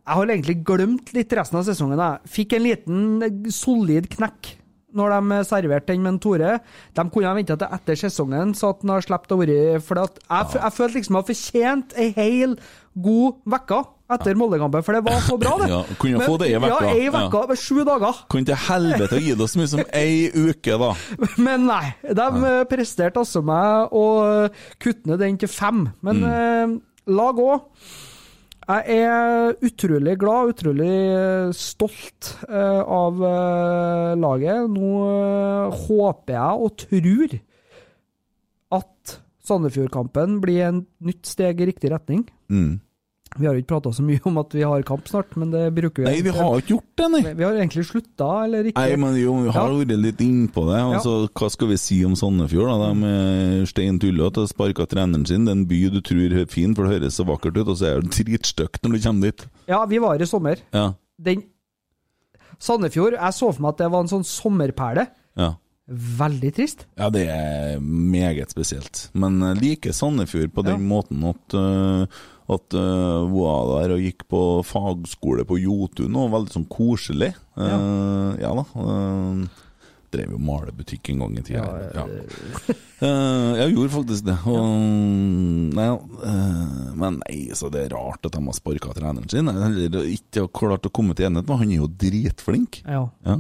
[0.05, 2.03] Jeg har egentlig glemt litt resten av sesongen.
[2.03, 4.57] Jeg fikk en liten eh, solid knekk
[4.99, 6.59] når de serverte den med en Tore.
[6.99, 10.01] De kunne ha venta til etter sesongen, så at han har sluppet å være For
[10.03, 10.19] jeg,
[10.59, 12.57] jeg følte liksom jeg har fortjent ei hel
[13.01, 13.81] god uke
[14.17, 15.69] etter Molde-kampen, for det var så bra, det.
[15.75, 16.81] Ja, kunne Men- få det i vekka.
[16.83, 17.25] Ja, ei Ja.
[17.29, 17.57] uke.
[17.61, 18.21] Sju dager.
[18.31, 20.93] Kunne til helvete gi det så mye som ei uke, da.
[21.47, 22.65] Men nei, de ja.
[22.71, 24.05] presterte altså meg å
[24.45, 25.89] eh, kutte ned den til fem.
[26.03, 26.31] Men Mm.
[26.31, 26.79] eh,
[27.15, 27.51] la gå.
[28.71, 34.69] Jeg er utrolig glad, utrolig eh, stolt eh, av eh, laget.
[34.71, 37.35] Nå eh, håper jeg og tror
[38.79, 39.17] at
[39.51, 42.21] Sandefjordkampen blir en nytt steg i riktig retning.
[42.53, 42.77] Mm.
[43.39, 45.69] Vi har jo ikke prata så mye om at vi har kamp snart, men det
[45.77, 46.09] bruker vi.
[46.11, 47.21] Nei, vi har ikke gjort det, nei.
[47.39, 48.83] Vi har egentlig slutta, eller ikke?
[48.83, 49.77] Nei, men jo, vi har Ja.
[49.79, 50.79] vært litt innpå det.
[50.81, 50.89] Ja.
[50.99, 52.67] Altså, Hva skal vi si om Sandefjord?
[52.75, 52.91] da?
[52.93, 53.07] De
[53.63, 55.45] er stein tullete og sparka treneren sin.
[55.45, 57.77] Det er en by du tror er fin, for det høres så vakkert ut, og
[57.79, 59.47] så er det dritstygt når du kommer dit.
[59.69, 60.57] Ja, vi var i sommer.
[60.75, 61.45] Ja, den
[62.61, 65.07] Sandefjord Jeg så for meg at det var en sånn sommerperle.
[65.39, 65.55] ja.
[65.91, 66.85] Veldig trist.
[66.97, 69.09] Ja, det er meget spesielt.
[69.13, 70.87] Men jeg liker Sandefjord på den Ja.
[70.87, 72.07] måten at uh,
[72.57, 77.33] at uh, var der og gikk på fagskole på Jotun, og veldig sånn koselig.
[77.59, 78.53] Uh, ja.
[78.57, 78.65] da.
[78.75, 79.67] Uh,
[80.11, 81.67] drev jo malebutikk en gang i tida.
[81.95, 82.07] Ja,
[83.01, 84.35] Eh, jeg gjorde faktisk det.
[84.45, 84.73] Og,
[85.73, 85.87] nei,
[87.01, 89.49] men nei, så det er rart at de har sparka treneren sin.
[89.49, 92.83] Eller ikke har klart å komme til enighet, men han er jo dritflink.
[92.85, 93.07] Ja.
[93.25, 93.39] Ja.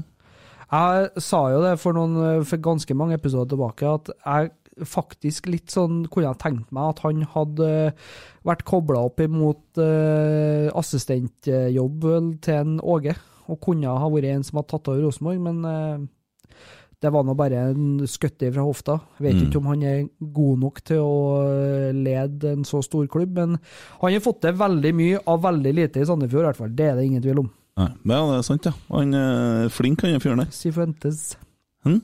[0.70, 4.52] Jeg sa jo det for, noen, for ganske mange episoder tilbake, at jeg
[4.88, 7.68] faktisk litt sånn kunne jeg tenkt meg at han hadde
[8.46, 12.06] vært kobla opp imot uh, assistentjobb
[12.44, 13.16] til en Åge,
[13.50, 16.06] og kunne ha vært en som hadde tatt over Rosenborg, men uh,
[17.00, 18.98] det var nå bare en skøtte fra hofta.
[19.18, 19.44] Jeg vet Mm.
[19.46, 20.00] ikke om han er
[20.36, 21.14] god nok til å
[21.48, 23.54] eh, lede en så stor klubb, men
[24.02, 26.74] han har fått til veldig mye av veldig lite i Sandefjord, i hvert fall.
[26.76, 27.48] Det er det ingen tvil om.
[27.80, 28.74] Nei, ja, det er sant, ja.
[28.92, 30.50] Han er flink, han fyren der.
[30.52, 31.22] Sifuentes.
[31.88, 32.02] Hm?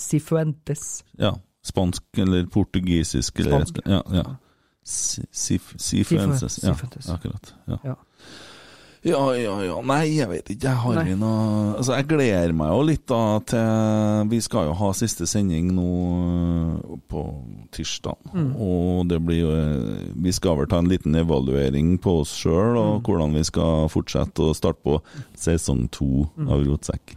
[0.00, 0.86] Sifuentes.
[1.20, 1.34] Ja.
[1.62, 3.78] Spansk eller portugisisk eller Spansk.
[3.86, 4.02] Ja.
[4.12, 4.24] ja.
[4.84, 6.58] Si- Sif- Sifuenses.
[6.64, 6.74] Ja,
[7.14, 7.52] akkurat.
[7.68, 7.78] Ja.
[7.84, 7.94] Ja.
[9.04, 9.80] Ja, ja, ja.
[9.82, 10.68] Nei, jeg vet ikke.
[10.68, 11.14] Jeg har Nei.
[11.18, 15.72] noe Altså, jeg gleder meg jo litt da til Vi skal jo ha siste sending
[15.74, 15.86] nå
[16.22, 17.22] øh, på
[17.74, 18.14] tirsdag.
[18.30, 18.52] Mm.
[18.62, 22.76] Og det blir jo øh, Vi skal vel ta en liten evaluering på oss sjøl,
[22.78, 23.02] og Mm.
[23.08, 25.00] hvordan vi skal fortsette å starte på
[25.34, 26.48] sesong to Mm.
[26.48, 27.16] av Rotsekk.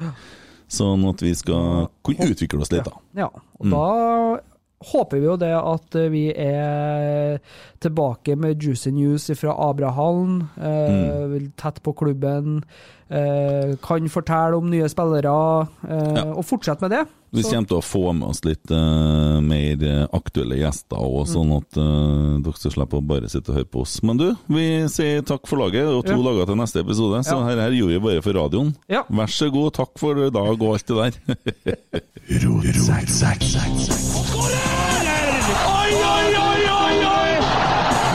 [0.68, 2.92] Sånn at vi skal kunne utvikle oss litt, da.
[3.16, 3.72] Ja, og Mm.
[3.72, 4.40] da
[4.86, 7.40] håper vi jo det at eh, vi er
[7.82, 12.64] tilbake med juicy news fra Abrahallen, eh, tett på klubben,
[13.10, 16.26] eh, kan fortelle om nye spillere, eh, Ja.
[16.34, 17.08] og fortsette med det.
[17.36, 21.50] Vi kommer til å få med oss litt uh, mer eh, aktuelle gjester òg, sånn
[21.52, 21.58] Mm.
[21.60, 23.98] at uh, dere skal slippe å bare sitte og høre på oss.
[24.08, 26.24] Men du, vi sier takk for laget, og to Ja.
[26.30, 27.22] dager til neste episode.
[27.28, 27.44] Så Ja.
[27.50, 28.74] her, her gjorde vi bare for radioen.
[28.90, 29.04] Ja.
[29.10, 31.14] Vær så god, takk for i dag og alt det der.
[34.66, 37.32] Oi, oi, oi, oi, oi!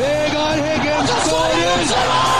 [0.00, 2.39] Vegard Heggen skårer!